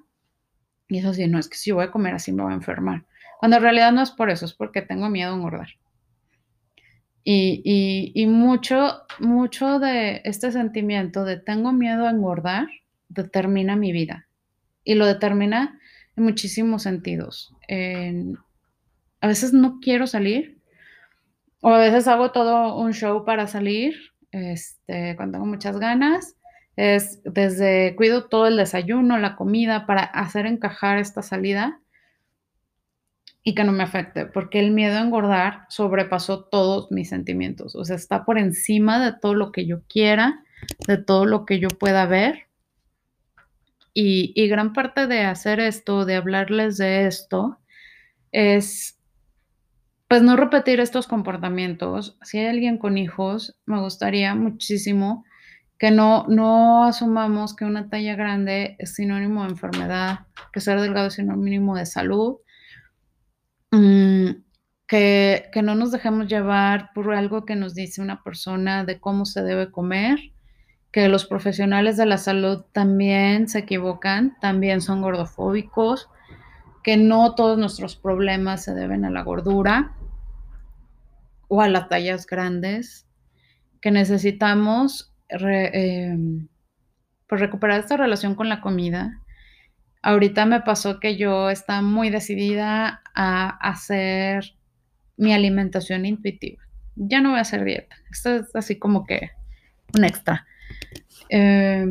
Y 0.88 0.98
eso 0.98 1.14
sí, 1.14 1.26
no 1.26 1.38
es 1.38 1.48
que 1.48 1.56
si 1.56 1.72
voy 1.72 1.84
a 1.84 1.90
comer 1.90 2.14
así 2.14 2.32
me 2.32 2.42
voy 2.42 2.52
a 2.52 2.56
enfermar. 2.56 3.04
Cuando 3.40 3.56
en 3.56 3.62
realidad 3.62 3.92
no 3.92 4.02
es 4.02 4.10
por 4.10 4.30
eso, 4.30 4.44
es 4.44 4.52
porque 4.54 4.82
tengo 4.82 5.08
miedo 5.08 5.32
a 5.32 5.36
engordar. 5.36 5.68
Y, 7.24 7.62
y, 7.64 8.12
y 8.22 8.26
mucho, 8.26 9.02
mucho 9.18 9.78
de 9.78 10.20
este 10.24 10.52
sentimiento 10.52 11.24
de 11.24 11.38
tengo 11.38 11.72
miedo 11.72 12.06
a 12.06 12.10
engordar 12.10 12.66
determina 13.08 13.76
mi 13.76 13.92
vida 13.92 14.28
y 14.84 14.94
lo 14.94 15.06
determina 15.06 15.80
en 16.16 16.24
muchísimos 16.24 16.82
sentidos. 16.82 17.54
En, 17.68 18.36
a 19.20 19.26
veces 19.26 19.52
no 19.52 19.78
quiero 19.80 20.06
salir 20.06 20.58
o 21.60 21.70
a 21.70 21.78
veces 21.78 22.06
hago 22.08 22.30
todo 22.30 22.76
un 22.76 22.92
show 22.92 23.24
para 23.24 23.46
salir 23.46 23.96
este, 24.30 25.16
cuando 25.16 25.36
tengo 25.36 25.46
muchas 25.46 25.78
ganas. 25.78 26.36
Es 26.76 27.22
desde 27.24 27.94
cuido 27.96 28.26
todo 28.26 28.48
el 28.48 28.56
desayuno, 28.56 29.16
la 29.18 29.36
comida 29.36 29.86
para 29.86 30.02
hacer 30.02 30.44
encajar 30.46 30.98
esta 30.98 31.22
salida 31.22 31.80
y 33.44 33.54
que 33.54 33.62
no 33.62 33.72
me 33.72 33.82
afecte, 33.82 34.24
porque 34.24 34.58
el 34.58 34.70
miedo 34.70 34.96
a 34.96 35.02
engordar 35.02 35.66
sobrepasó 35.68 36.44
todos 36.44 36.90
mis 36.90 37.10
sentimientos. 37.10 37.76
O 37.76 37.84
sea, 37.84 37.94
está 37.94 38.24
por 38.24 38.38
encima 38.38 39.04
de 39.04 39.16
todo 39.20 39.34
lo 39.34 39.52
que 39.52 39.66
yo 39.66 39.82
quiera, 39.86 40.42
de 40.88 40.96
todo 40.96 41.26
lo 41.26 41.44
que 41.44 41.60
yo 41.60 41.68
pueda 41.68 42.06
ver. 42.06 42.48
Y, 43.92 44.32
y, 44.34 44.48
gran 44.48 44.72
parte 44.72 45.06
de 45.06 45.20
hacer 45.20 45.60
esto, 45.60 46.04
de 46.04 46.16
hablarles 46.16 46.78
de 46.78 47.06
esto, 47.06 47.58
es 48.32 48.98
pues 50.08 50.22
no 50.22 50.36
repetir 50.36 50.80
estos 50.80 51.06
comportamientos. 51.06 52.18
Si 52.22 52.38
hay 52.38 52.46
alguien 52.46 52.78
con 52.78 52.98
hijos, 52.98 53.58
me 53.66 53.80
gustaría 53.80 54.34
muchísimo 54.34 55.24
que 55.78 55.90
no, 55.90 56.26
no 56.28 56.84
asumamos 56.84 57.54
que 57.54 57.64
una 57.64 57.88
talla 57.88 58.14
grande 58.14 58.76
es 58.78 58.94
sinónimo 58.94 59.42
de 59.42 59.50
enfermedad, 59.50 60.20
que 60.52 60.60
ser 60.60 60.80
delgado 60.80 61.08
es 61.08 61.14
sinónimo 61.14 61.76
de 61.76 61.86
salud, 61.86 62.36
mm, 63.76 64.44
que, 64.86 65.50
que 65.52 65.62
no 65.62 65.74
nos 65.74 65.90
dejemos 65.92 66.28
llevar 66.28 66.90
por 66.94 67.14
algo 67.14 67.44
que 67.44 67.56
nos 67.56 67.74
dice 67.74 68.02
una 68.02 68.22
persona 68.22 68.84
de 68.84 69.00
cómo 69.00 69.24
se 69.24 69.42
debe 69.42 69.70
comer, 69.70 70.18
que 70.92 71.08
los 71.08 71.26
profesionales 71.26 71.96
de 71.96 72.06
la 72.06 72.18
salud 72.18 72.64
también 72.72 73.48
se 73.48 73.58
equivocan, 73.60 74.36
también 74.40 74.80
son 74.80 75.02
gordofóbicos, 75.02 76.08
que 76.84 76.96
no 76.96 77.34
todos 77.34 77.58
nuestros 77.58 77.96
problemas 77.96 78.62
se 78.62 78.74
deben 78.74 79.04
a 79.04 79.10
la 79.10 79.22
gordura 79.22 79.96
o 81.48 81.62
a 81.62 81.68
las 81.68 81.88
tallas 81.88 82.26
grandes, 82.26 83.08
que 83.80 83.90
necesitamos 83.90 85.12
eh, 85.30 86.16
pues 87.26 87.40
recuperar 87.40 87.80
esta 87.80 87.96
relación 87.96 88.34
con 88.34 88.48
la 88.48 88.60
comida. 88.60 89.20
Ahorita 90.04 90.46
me 90.46 90.60
pasó 90.60 91.00
que 91.00 91.16
yo 91.16 91.50
estaba 91.50 91.82
muy 91.82 92.10
decidida 92.10 93.02
a 93.14 93.48
hacer 93.48 94.54
mi 95.16 95.32
alimentación 95.32 96.04
intuitiva. 96.06 96.62
Ya 96.96 97.20
no 97.20 97.30
voy 97.30 97.38
a 97.38 97.42
hacer 97.42 97.64
dieta. 97.64 97.96
Esto 98.10 98.34
es 98.36 98.54
así 98.54 98.78
como 98.78 99.06
que 99.06 99.30
un 99.96 100.04
extra. 100.04 100.46
Eh, 101.30 101.86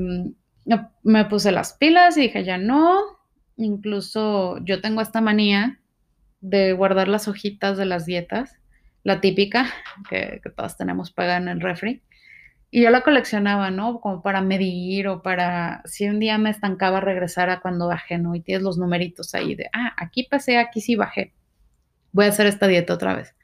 me 1.04 1.26
puse 1.26 1.52
las 1.52 1.74
pilas 1.74 2.18
y 2.18 2.22
dije, 2.22 2.44
ya 2.44 2.58
no, 2.58 3.24
Incluso 3.58 4.58
yo 4.64 4.82
tengo 4.82 5.02
esta 5.02 5.22
manía 5.22 5.80
de 6.42 6.74
guardar 6.74 7.08
las 7.08 7.28
hojitas 7.28 7.78
de 7.78 7.86
las 7.86 8.06
dietas, 8.06 8.58
la 9.04 9.22
típica 9.22 9.68
que, 10.10 10.40
que 10.44 10.50
todas 10.50 10.78
tenemos 10.78 11.12
pagada 11.12 11.38
en 11.38 11.48
el 11.48 11.62
refri. 11.62 12.02
Y 12.76 12.82
yo 12.82 12.90
la 12.90 13.02
coleccionaba, 13.02 13.70
¿no? 13.70 14.02
Como 14.02 14.24
para 14.24 14.42
medir 14.42 15.08
o 15.08 15.22
para, 15.22 15.84
si 15.86 16.10
un 16.10 16.20
día 16.20 16.40
me 16.40 16.50
estancaba, 16.50 17.02
regresar 17.02 17.52
a 17.52 17.60
cuando 17.60 17.88
bajé, 17.88 18.18
¿no? 18.18 18.34
Y 18.34 18.42
tienes 18.42 18.64
los 18.64 18.80
numeritos 18.80 19.36
ahí 19.36 19.54
de, 19.54 19.70
ah, 19.74 19.94
aquí 19.96 20.24
pasé, 20.24 20.58
aquí 20.58 20.82
sí 20.82 20.96
bajé. 20.96 21.36
Voy 22.14 22.26
a 22.26 22.30
hacer 22.30 22.48
esta 22.48 22.66
dieta 22.66 22.96
otra 22.96 23.14
vez. 23.14 23.36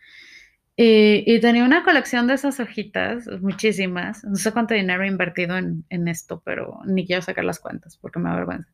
Y, 0.75 1.23
y, 1.31 1.39
tenía 1.41 1.63
una 1.63 1.83
colección 1.83 2.25
de 2.25 2.33
esas 2.33 2.59
hojitas, 2.59 3.27
muchísimas. 3.39 4.23
No 4.23 4.35
sé 4.35 4.51
cuánto 4.51 4.73
dinero 4.73 5.03
he 5.03 5.07
invertido 5.07 5.59
en, 5.59 5.85
en 5.91 6.07
esto, 6.07 6.41
pero 6.43 6.79
ni 6.87 7.05
quiero 7.05 7.21
sacar 7.21 7.45
las 7.45 7.59
cuentas 7.59 7.97
porque 7.97 8.17
me 8.17 8.31
avergüenza. 8.31 8.71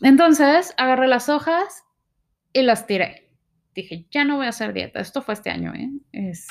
Entonces 0.00 0.72
agarré 0.76 1.08
las 1.08 1.28
hojas 1.28 1.82
y 2.52 2.62
las 2.62 2.86
tiré. 2.86 3.32
Dije, 3.74 4.06
ya 4.12 4.24
no 4.24 4.36
voy 4.36 4.46
a 4.46 4.50
hacer 4.50 4.72
dieta. 4.72 5.00
Esto 5.00 5.22
fue 5.22 5.34
este 5.34 5.50
año, 5.50 5.74
¿eh? 5.74 5.90
Es, 6.12 6.46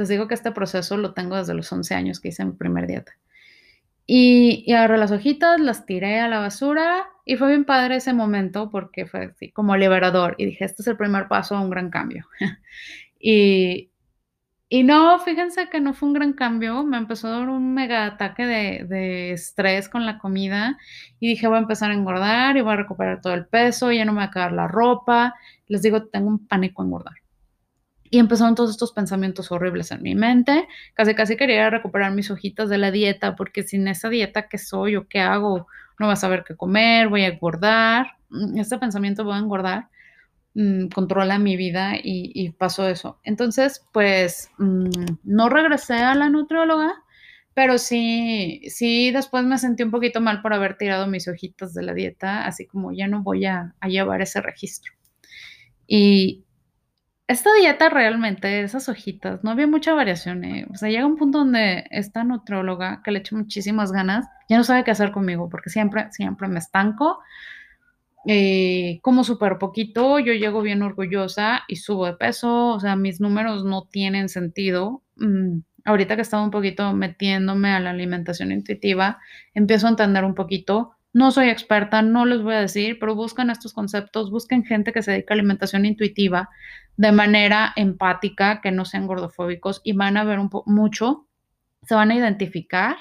les 0.00 0.08
digo 0.08 0.26
que 0.28 0.34
este 0.34 0.50
proceso 0.50 0.96
lo 0.96 1.12
tengo 1.12 1.36
desde 1.36 1.52
los 1.52 1.70
11 1.70 1.94
años 1.94 2.20
que 2.20 2.28
hice 2.28 2.42
mi 2.42 2.52
primer 2.52 2.86
dieta. 2.86 3.12
Y, 4.06 4.64
y, 4.66 4.72
agarré 4.72 4.96
las 4.96 5.12
hojitas, 5.12 5.60
las 5.60 5.84
tiré 5.84 6.20
a 6.20 6.26
la 6.26 6.38
basura 6.38 7.06
y 7.26 7.36
fue 7.36 7.48
bien 7.48 7.66
padre 7.66 7.96
ese 7.96 8.14
momento 8.14 8.70
porque 8.70 9.04
fue 9.04 9.26
así 9.26 9.52
como 9.52 9.76
liberador. 9.76 10.36
Y 10.38 10.46
dije, 10.46 10.64
este 10.64 10.80
es 10.80 10.88
el 10.88 10.96
primer 10.96 11.28
paso 11.28 11.54
a 11.54 11.60
un 11.60 11.68
gran 11.68 11.90
cambio. 11.90 12.26
y, 13.20 13.90
y 14.70 14.84
no, 14.84 15.18
fíjense 15.18 15.68
que 15.68 15.80
no 15.80 15.92
fue 15.92 16.08
un 16.08 16.14
gran 16.14 16.32
cambio, 16.32 16.82
me 16.82 16.96
empezó 16.96 17.28
a 17.28 17.40
dar 17.40 17.50
un 17.50 17.74
mega 17.74 18.06
ataque 18.06 18.46
de, 18.46 18.86
de, 18.88 19.32
estrés 19.32 19.90
con 19.90 20.06
la 20.06 20.16
comida 20.16 20.78
y 21.20 21.28
dije 21.28 21.46
voy 21.46 21.58
a 21.58 21.60
empezar 21.60 21.90
a 21.90 21.94
engordar 21.94 22.56
y 22.56 22.62
voy 22.62 22.72
a 22.72 22.76
recuperar 22.76 23.20
todo 23.20 23.34
el 23.34 23.46
peso, 23.46 23.92
ya 23.92 24.06
no 24.06 24.12
me 24.12 24.20
va 24.20 24.24
a 24.24 24.30
caer 24.30 24.52
la 24.52 24.66
ropa, 24.66 25.34
les 25.68 25.82
digo, 25.82 26.06
tengo 26.06 26.28
un 26.28 26.46
pánico 26.46 26.80
a 26.80 26.86
engordar. 26.86 27.19
Y 28.10 28.18
empezaron 28.18 28.56
todos 28.56 28.70
estos 28.70 28.92
pensamientos 28.92 29.52
horribles 29.52 29.92
en 29.92 30.02
mi 30.02 30.14
mente, 30.14 30.66
casi 30.94 31.14
casi 31.14 31.36
quería 31.36 31.70
recuperar 31.70 32.12
mis 32.12 32.30
hojitas 32.30 32.68
de 32.68 32.78
la 32.78 32.90
dieta, 32.90 33.36
porque 33.36 33.62
sin 33.62 33.86
esa 33.86 34.08
dieta, 34.08 34.48
¿qué 34.48 34.58
soy 34.58 34.96
o 34.96 35.06
qué 35.08 35.20
hago? 35.20 35.68
No 35.98 36.08
vas 36.08 36.18
a 36.18 36.22
saber 36.22 36.44
qué 36.46 36.56
comer, 36.56 37.08
voy 37.08 37.22
a 37.22 37.28
engordar, 37.28 38.16
este 38.56 38.78
pensamiento 38.78 39.24
voy 39.24 39.34
a 39.34 39.38
engordar 39.38 39.88
mmm, 40.54 40.88
controla 40.88 41.38
mi 41.38 41.56
vida 41.56 41.96
y, 41.96 42.32
y, 42.34 42.50
pasó 42.50 42.88
eso. 42.88 43.18
Entonces, 43.24 43.86
pues 43.92 44.50
mmm, 44.58 44.88
no 45.24 45.48
regresé 45.48 45.94
a 45.94 46.14
la 46.14 46.30
nutrióloga, 46.30 46.92
pero 47.54 47.78
sí, 47.78 48.62
sí, 48.68 49.10
después 49.12 49.44
me 49.44 49.58
sentí 49.58 49.82
un 49.82 49.90
poquito 49.90 50.20
mal 50.20 50.42
por 50.42 50.54
haber 50.54 50.76
tirado 50.76 51.06
mis 51.06 51.28
hojitas 51.28 51.74
de 51.74 51.82
la 51.82 51.94
dieta, 51.94 52.46
así 52.46 52.66
como 52.66 52.92
ya 52.92 53.08
no 53.08 53.22
voy 53.22 53.46
a, 53.46 53.74
a 53.80 53.88
llevar 53.88 54.22
ese 54.22 54.40
registro. 54.40 54.92
Y 55.86 56.44
esta 57.30 57.50
dieta 57.54 57.88
realmente, 57.88 58.62
esas 58.62 58.88
hojitas, 58.88 59.44
no 59.44 59.50
había 59.50 59.66
mucha 59.66 59.94
variación. 59.94 60.44
¿eh? 60.44 60.66
O 60.72 60.76
sea, 60.76 60.88
llega 60.88 61.06
un 61.06 61.16
punto 61.16 61.38
donde 61.38 61.84
esta 61.90 62.24
nutrióloga, 62.24 63.02
que 63.04 63.12
le 63.12 63.20
echo 63.20 63.36
muchísimas 63.36 63.92
ganas, 63.92 64.26
ya 64.48 64.56
no 64.56 64.64
sabe 64.64 64.82
qué 64.82 64.90
hacer 64.90 65.12
conmigo, 65.12 65.48
porque 65.48 65.70
siempre, 65.70 66.10
siempre 66.10 66.48
me 66.48 66.58
estanco 66.58 67.20
eh, 68.26 68.98
como 69.02 69.24
súper 69.24 69.58
poquito, 69.58 70.18
yo 70.18 70.34
llego 70.34 70.60
bien 70.60 70.82
orgullosa 70.82 71.62
y 71.68 71.76
subo 71.76 72.06
de 72.06 72.14
peso, 72.14 72.68
o 72.68 72.80
sea, 72.80 72.96
mis 72.96 73.20
números 73.20 73.64
no 73.64 73.86
tienen 73.90 74.28
sentido. 74.28 75.02
Mm, 75.16 75.60
ahorita 75.84 76.16
que 76.16 76.22
estaba 76.22 76.42
un 76.42 76.50
poquito 76.50 76.92
metiéndome 76.92 77.70
a 77.70 77.80
la 77.80 77.90
alimentación 77.90 78.52
intuitiva, 78.52 79.18
empiezo 79.54 79.86
a 79.86 79.90
entender 79.90 80.24
un 80.24 80.34
poquito 80.34 80.96
No 81.12 81.32
soy 81.32 81.48
experta, 81.48 82.02
no 82.02 82.24
les 82.24 82.40
voy 82.40 82.54
a 82.54 82.60
decir, 82.60 82.98
pero 83.00 83.16
buscan 83.16 83.50
estos 83.50 83.72
conceptos, 83.72 84.30
busquen 84.30 84.64
gente 84.64 84.92
que 84.92 85.02
se 85.02 85.10
dedica 85.10 85.34
a 85.34 85.36
alimentación 85.36 85.84
intuitiva 85.84 86.50
de 86.96 87.10
manera 87.10 87.72
empática, 87.74 88.60
que 88.60 88.70
no 88.70 88.84
sean 88.84 89.08
gordofóbicos 89.08 89.80
y 89.82 89.92
van 89.92 90.16
a 90.16 90.24
ver 90.24 90.38
un 90.38 90.50
mucho, 90.66 91.26
se 91.82 91.96
van 91.96 92.12
a 92.12 92.14
identificar. 92.14 92.96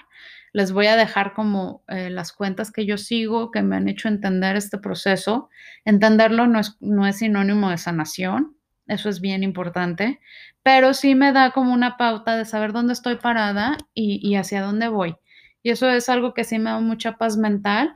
Les 0.53 0.71
voy 0.71 0.87
a 0.87 0.95
dejar 0.95 1.33
como 1.33 1.83
eh, 1.87 2.09
las 2.09 2.33
cuentas 2.33 2.71
que 2.71 2.87
yo 2.87 2.97
sigo, 2.97 3.51
que 3.51 3.61
me 3.61 3.75
han 3.75 3.87
hecho 3.87 4.07
entender 4.07 4.55
este 4.55 4.79
proceso. 4.79 5.49
Entenderlo 5.85 6.47
no 6.47 6.59
es, 6.59 6.77
no 6.79 7.05
es 7.05 7.17
sinónimo 7.17 7.69
de 7.69 7.77
sanación, 7.77 8.57
eso 8.87 9.09
es 9.09 9.21
bien 9.21 9.43
importante, 9.43 10.19
pero 10.63 10.95
sí 10.95 11.13
me 11.13 11.31
da 11.31 11.51
como 11.51 11.73
una 11.73 11.95
pauta 11.97 12.35
de 12.37 12.45
saber 12.45 12.73
dónde 12.73 12.93
estoy 12.93 13.17
parada 13.17 13.77
y 13.93 14.35
hacia 14.35 14.63
dónde 14.63 14.87
voy. 14.87 15.15
Y 15.63 15.71
eso 15.71 15.89
es 15.89 16.09
algo 16.09 16.33
que 16.33 16.43
sí 16.43 16.57
me 16.57 16.69
da 16.69 16.79
mucha 16.79 17.17
paz 17.17 17.37
mental. 17.37 17.95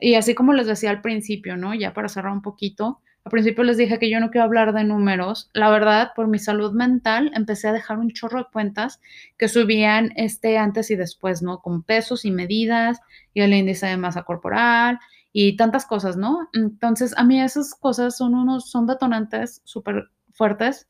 Y 0.00 0.14
así 0.14 0.34
como 0.34 0.52
les 0.52 0.66
decía 0.66 0.90
al 0.90 1.02
principio, 1.02 1.56
¿no? 1.56 1.74
Ya 1.74 1.92
para 1.92 2.08
cerrar 2.08 2.32
un 2.32 2.42
poquito, 2.42 3.00
al 3.24 3.30
principio 3.30 3.64
les 3.64 3.76
dije 3.76 3.98
que 3.98 4.10
yo 4.10 4.18
no 4.18 4.30
quiero 4.30 4.44
hablar 4.44 4.72
de 4.72 4.84
números. 4.84 5.50
La 5.52 5.70
verdad, 5.70 6.12
por 6.16 6.26
mi 6.26 6.38
salud 6.38 6.72
mental, 6.72 7.30
empecé 7.34 7.68
a 7.68 7.72
dejar 7.72 7.98
un 7.98 8.10
chorro 8.10 8.38
de 8.38 8.50
cuentas 8.50 9.00
que 9.36 9.48
subían 9.48 10.12
este 10.16 10.56
antes 10.56 10.90
y 10.90 10.96
después, 10.96 11.42
¿no? 11.42 11.60
Con 11.60 11.82
pesos 11.82 12.24
y 12.24 12.30
medidas 12.30 12.98
y 13.34 13.42
el 13.42 13.52
índice 13.52 13.86
de 13.86 13.98
masa 13.98 14.22
corporal 14.22 14.98
y 15.32 15.56
tantas 15.56 15.84
cosas, 15.84 16.16
¿no? 16.16 16.48
Entonces, 16.54 17.14
a 17.16 17.24
mí 17.24 17.40
esas 17.40 17.74
cosas 17.74 18.16
son 18.16 18.34
unos, 18.34 18.70
son 18.70 18.86
detonantes 18.86 19.60
súper 19.64 20.10
fuertes 20.32 20.88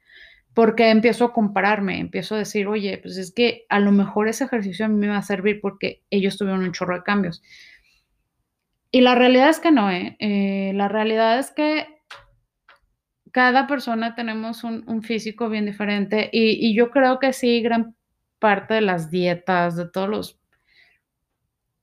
porque 0.55 0.91
empiezo 0.91 1.27
a 1.27 1.33
compararme, 1.33 2.01
empiezo 2.01 2.35
a 2.35 2.39
decir, 2.39 2.67
oye, 2.67 2.99
pues 2.99 3.17
es 3.17 3.33
que 3.33 3.67
a 3.69 3.79
lo 3.79 3.93
mejor 3.93 4.29
ese 4.29 4.45
ejercicio 4.45 4.85
a 4.85 4.89
mí 4.89 4.97
me 4.97 5.09
va 5.09 5.19
a 5.19 5.23
servir 5.23 5.61
porque 5.61 6.03
ellos 6.11 6.37
tuvieron 6.37 6.63
un 6.63 6.73
chorro 6.73 6.97
de 6.97 7.03
cambios. 7.03 7.43
Y 8.91 9.03
la 9.03 9.15
realidad 9.15 9.51
es 9.51 9.61
que 9.61 9.71
no, 9.71 9.91
¿eh? 9.91 10.17
eh 10.19 10.73
la 10.75 10.89
realidad 10.89 11.39
es 11.39 11.53
que 11.53 11.87
cada 13.33 13.69
persona 13.69 14.17
tenemos 14.17 14.65
un, 14.65 15.03
físico 15.03 15.49
bien 15.49 15.67
diferente 15.67 16.29
y, 16.33 16.67
y, 16.67 16.75
yo 16.75 16.91
creo 16.91 17.21
que 17.21 17.33
sí, 17.33 17.63
gran 17.63 17.95
parte 18.41 18.75
de 18.75 18.81
las 18.81 19.09
dietas, 19.11 19.77
de 19.77 19.89
todos 19.89 20.09
los 20.09 20.40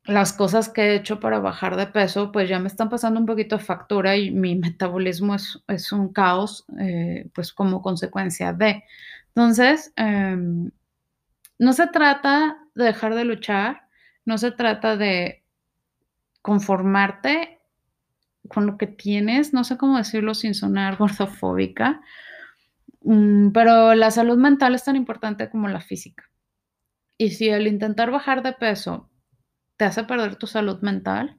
las 0.07 0.31
cosas 0.31 0.69
que 0.69 0.81
he 0.81 0.95
hecho 0.95 1.19
para 1.19 1.39
bajar 1.39 1.75
de 1.75 1.87
peso, 1.87 2.31
pues 2.31 2.49
ya 2.49 2.59
me 2.59 2.67
están 2.67 2.89
pasando 2.89 3.19
un 3.19 3.25
poquito 3.25 3.57
de 3.57 3.63
factura 3.63 4.15
y 4.15 4.31
mi 4.31 4.55
metabolismo 4.55 5.35
es, 5.35 5.61
es 5.67 5.91
un 5.91 6.11
caos, 6.13 6.65
eh, 6.79 7.29
pues 7.33 7.53
como 7.53 7.81
consecuencia 7.81 8.53
de. 8.53 8.83
Entonces, 9.27 9.93
eh, 9.97 10.37
no 11.59 11.73
se 11.73 11.87
trata 11.87 12.57
de 12.75 12.85
dejar 12.85 13.15
de 13.15 13.25
luchar, 13.25 13.81
no 14.25 14.37
se 14.37 14.51
trata 14.51 14.97
de 14.97 15.43
conformarte 16.41 17.59
con 18.47 18.65
lo 18.65 18.77
que 18.77 18.87
tienes, 18.87 19.53
no 19.53 19.63
sé 19.63 19.77
cómo 19.77 19.97
decirlo 19.97 20.33
sin 20.33 20.55
sonar 20.55 20.95
gordofóbica, 20.97 22.01
mm, 23.01 23.49
pero 23.49 23.93
la 23.93 24.11
salud 24.11 24.37
mental 24.37 24.75
es 24.75 24.85
tan 24.85 24.95
importante 24.95 25.49
como 25.49 25.67
la 25.67 25.81
física. 25.81 26.23
Y 27.17 27.31
si 27.31 27.49
el 27.49 27.67
intentar 27.67 28.11
bajar 28.11 28.43
de 28.43 28.53
peso 28.53 29.09
te 29.77 29.85
hace 29.85 30.03
perder 30.03 30.35
tu 30.35 30.47
salud 30.47 30.81
mental, 30.81 31.37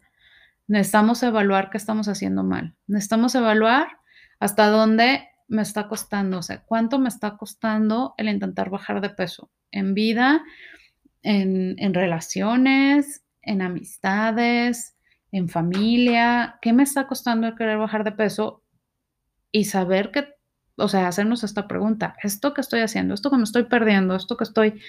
necesitamos 0.66 1.22
evaluar 1.22 1.70
qué 1.70 1.77
estamos 1.77 2.09
haciendo 2.09 2.44
mal. 2.44 2.74
Necesitamos 2.87 3.35
evaluar 3.35 3.88
hasta 4.40 4.68
dónde 4.68 5.29
me 5.48 5.62
está 5.62 5.88
costando, 5.88 6.38
o 6.38 6.42
sea, 6.42 6.62
cuánto 6.62 6.98
me 6.98 7.09
está 7.09 7.37
costando 7.37 8.14
el 8.18 8.29
intentar 8.29 8.70
bajar 8.70 9.01
de 9.01 9.11
peso 9.11 9.51
en 9.70 9.94
vida, 9.94 10.42
en, 11.22 11.74
en 11.79 11.94
relaciones, 11.94 13.24
en 13.42 13.62
amistades, 13.62 14.94
en 15.33 15.48
familia, 15.48 16.59
qué 16.62 16.72
me 16.72 16.83
está 16.83 17.07
costando 17.07 17.48
el 17.48 17.55
querer 17.55 17.79
bajar 17.79 18.05
de 18.05 18.12
peso 18.12 18.62
y 19.51 19.64
saber 19.64 20.11
que, 20.11 20.29
o 20.77 20.88
sea, 20.88 21.09
hacernos 21.09 21.44
esta 21.44 21.66
pregunta, 21.66 22.14
esto 22.22 22.55
que 22.55 22.61
estoy 22.61 22.81
haciendo, 22.81 23.14
esto 23.14 23.31
que 23.31 23.37
me 23.37 23.42
estoy 23.44 23.64
perdiendo, 23.64 24.14
esto 24.14 24.37
que 24.37 24.44
estoy 24.44 24.81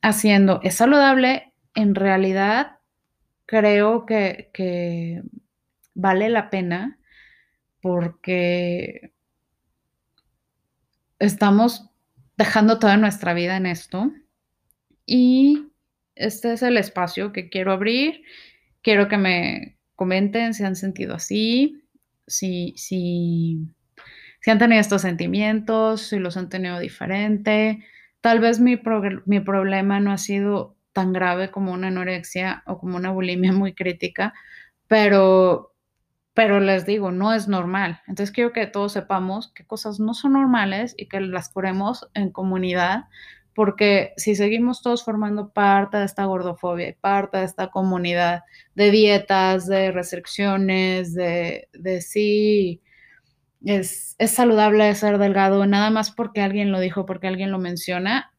haciendo, 0.00 0.60
¿es 0.62 0.76
saludable? 0.76 1.51
En 1.74 1.94
realidad 1.94 2.78
creo 3.46 4.06
que, 4.06 5.22
vale 5.94 6.30
la 6.30 6.48
pena 6.48 6.98
porque 7.82 9.12
estamos 11.18 11.90
dejando 12.38 12.78
toda 12.78 12.96
nuestra 12.96 13.34
vida 13.34 13.56
en 13.56 13.66
esto 13.66 14.10
y 15.04 15.66
este 16.14 16.54
es 16.54 16.62
el 16.62 16.78
espacio 16.78 17.32
que 17.32 17.50
quiero 17.50 17.72
abrir. 17.72 18.22
Quiero 18.80 19.08
que 19.08 19.18
me 19.18 19.76
comenten 19.96 20.54
si 20.54 20.64
han 20.64 20.74
sentido 20.74 21.14
así, 21.14 21.84
si, 22.26 22.72
si, 22.76 23.58
si 24.40 24.50
han 24.50 24.58
tenido 24.58 24.80
estos 24.80 25.02
sentimientos, 25.02 26.00
si 26.08 26.18
los 26.18 26.36
han 26.36 26.48
tenido 26.48 26.78
diferente. 26.78 27.84
Tal 28.20 28.40
vez 28.40 28.60
mi, 28.60 28.80
mi 29.26 29.40
problema 29.40 30.00
no 30.00 30.10
ha 30.10 30.18
sido 30.18 30.76
tan 30.92 31.12
grave 31.12 31.50
como 31.50 31.72
una 31.72 31.88
anorexia 31.88 32.62
o 32.66 32.78
como 32.78 32.96
una 32.96 33.10
bulimia 33.10 33.52
muy 33.52 33.74
crítica, 33.74 34.34
pero, 34.88 35.74
pero 36.34 36.60
les 36.60 36.86
digo, 36.86 37.12
no 37.12 37.32
es 37.34 37.48
normal. 37.48 38.00
Entonces 38.06 38.32
quiero 38.32 38.52
que 38.52 38.66
todos 38.66 38.92
sepamos 38.92 39.52
qué 39.54 39.66
cosas 39.66 40.00
no 40.00 40.14
son 40.14 40.34
normales 40.34 40.94
y 40.96 41.08
que 41.08 41.20
las 41.20 41.48
curemos 41.50 42.08
en 42.14 42.30
comunidad, 42.30 43.04
porque 43.54 44.14
si 44.16 44.34
seguimos 44.34 44.82
todos 44.82 45.04
formando 45.04 45.50
parte 45.50 45.98
de 45.98 46.04
esta 46.06 46.24
gordofobia 46.24 46.88
y 46.88 46.94
parte 46.94 47.38
de 47.38 47.44
esta 47.44 47.68
comunidad 47.68 48.42
de 48.74 48.90
dietas, 48.90 49.66
de 49.66 49.92
restricciones, 49.92 51.14
de, 51.14 51.68
de 51.74 52.00
sí, 52.00 52.82
es, 53.64 54.16
es 54.18 54.30
saludable 54.32 54.94
ser 54.94 55.18
delgado, 55.18 55.66
nada 55.66 55.90
más 55.90 56.10
porque 56.10 56.40
alguien 56.40 56.72
lo 56.72 56.80
dijo, 56.80 57.06
porque 57.06 57.28
alguien 57.28 57.50
lo 57.52 57.58
menciona, 57.58 58.31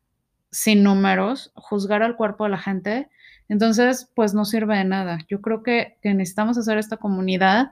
sin 0.54 0.84
números, 0.84 1.52
juzgar 1.56 2.04
al 2.04 2.16
cuerpo 2.16 2.44
de 2.44 2.52
la 2.52 2.60
gente, 2.60 3.10
entonces 3.50 4.10
pues 4.16 4.34
no 4.34 4.46
sirve 4.46 4.78
de 4.78 4.86
nada. 4.86 5.18
Yo 5.28 5.42
creo 5.42 5.64
que, 5.64 5.98
necesitamos 6.04 6.58
hacer 6.58 6.78
esta 6.78 6.98
comunidad 6.98 7.72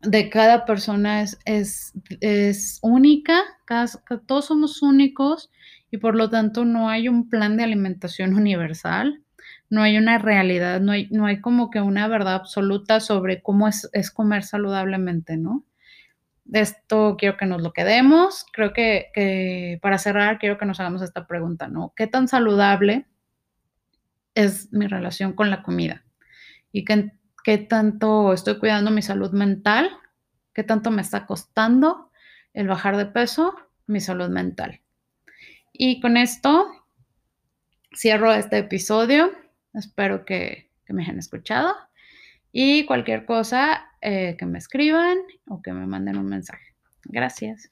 de 0.00 0.30
cada 0.30 0.64
persona 0.64 1.20
es, 1.20 1.38
es, 2.20 2.78
única, 2.82 3.42
todos 4.26 4.46
somos 4.46 4.80
únicos 4.80 5.50
y 5.90 5.98
por 5.98 6.16
lo 6.16 6.30
tanto 6.30 6.64
no 6.64 6.88
hay 6.88 7.08
un 7.08 7.28
plan 7.28 7.58
de 7.58 7.64
alimentación 7.64 8.34
universal, 8.34 9.22
no 9.68 9.82
hay 9.82 9.98
una 9.98 10.18
realidad, 10.18 10.80
no 10.80 10.92
hay, 10.92 11.08
no 11.10 11.26
hay 11.26 11.40
como 11.42 11.70
que 11.70 11.82
una 11.82 12.08
verdad 12.08 12.36
absoluta 12.36 13.00
sobre 13.00 13.42
cómo 13.42 13.68
es, 13.68 13.88
es 13.92 14.10
comer 14.10 14.44
saludablemente, 14.44 15.36
¿no? 15.36 15.64
Esto 16.52 17.16
quiero 17.18 17.36
que 17.36 17.46
nos 17.46 17.62
lo 17.62 17.72
quedemos. 17.72 18.44
Creo 18.52 18.72
que, 18.72 19.78
para 19.82 19.98
cerrar, 19.98 20.38
quiero 20.38 20.58
que 20.58 20.66
nos 20.66 20.80
hagamos 20.80 21.02
esta 21.02 21.26
pregunta, 21.26 21.68
¿no? 21.68 21.92
¿Qué 21.96 22.06
tan 22.06 22.28
saludable 22.28 23.06
es 24.34 24.72
mi 24.72 24.86
relación 24.86 25.32
con 25.32 25.50
la 25.50 25.62
comida? 25.62 26.04
¿Y 26.72 26.84
qué, 26.84 27.12
qué 27.44 27.58
tanto 27.58 28.32
estoy 28.32 28.58
cuidando 28.58 28.90
mi 28.90 29.02
salud 29.02 29.32
mental? 29.32 29.90
¿Qué 30.52 30.64
tanto 30.64 30.90
me 30.90 31.02
está 31.02 31.26
costando 31.26 32.10
el 32.52 32.68
bajar 32.68 32.96
de 32.96 33.06
peso? 33.06 33.54
Mi 33.86 34.00
salud 34.00 34.28
mental. 34.28 34.80
Y 35.72 36.00
con 36.00 36.16
esto 36.16 36.66
cierro 37.94 38.32
este 38.32 38.58
episodio. 38.58 39.32
Espero 39.74 40.24
que, 40.24 40.70
que 40.84 40.92
me 40.92 41.02
hayan 41.02 41.18
escuchado. 41.18 41.74
Y 42.52 42.84
cualquier 42.86 43.24
cosa, 43.24 43.90
eh, 44.00 44.36
que 44.38 44.46
me 44.46 44.58
escriban 44.58 45.18
o 45.46 45.62
que 45.62 45.72
me 45.72 45.86
manden 45.86 46.18
un 46.18 46.26
mensaje. 46.26 46.74
Gracias. 47.04 47.70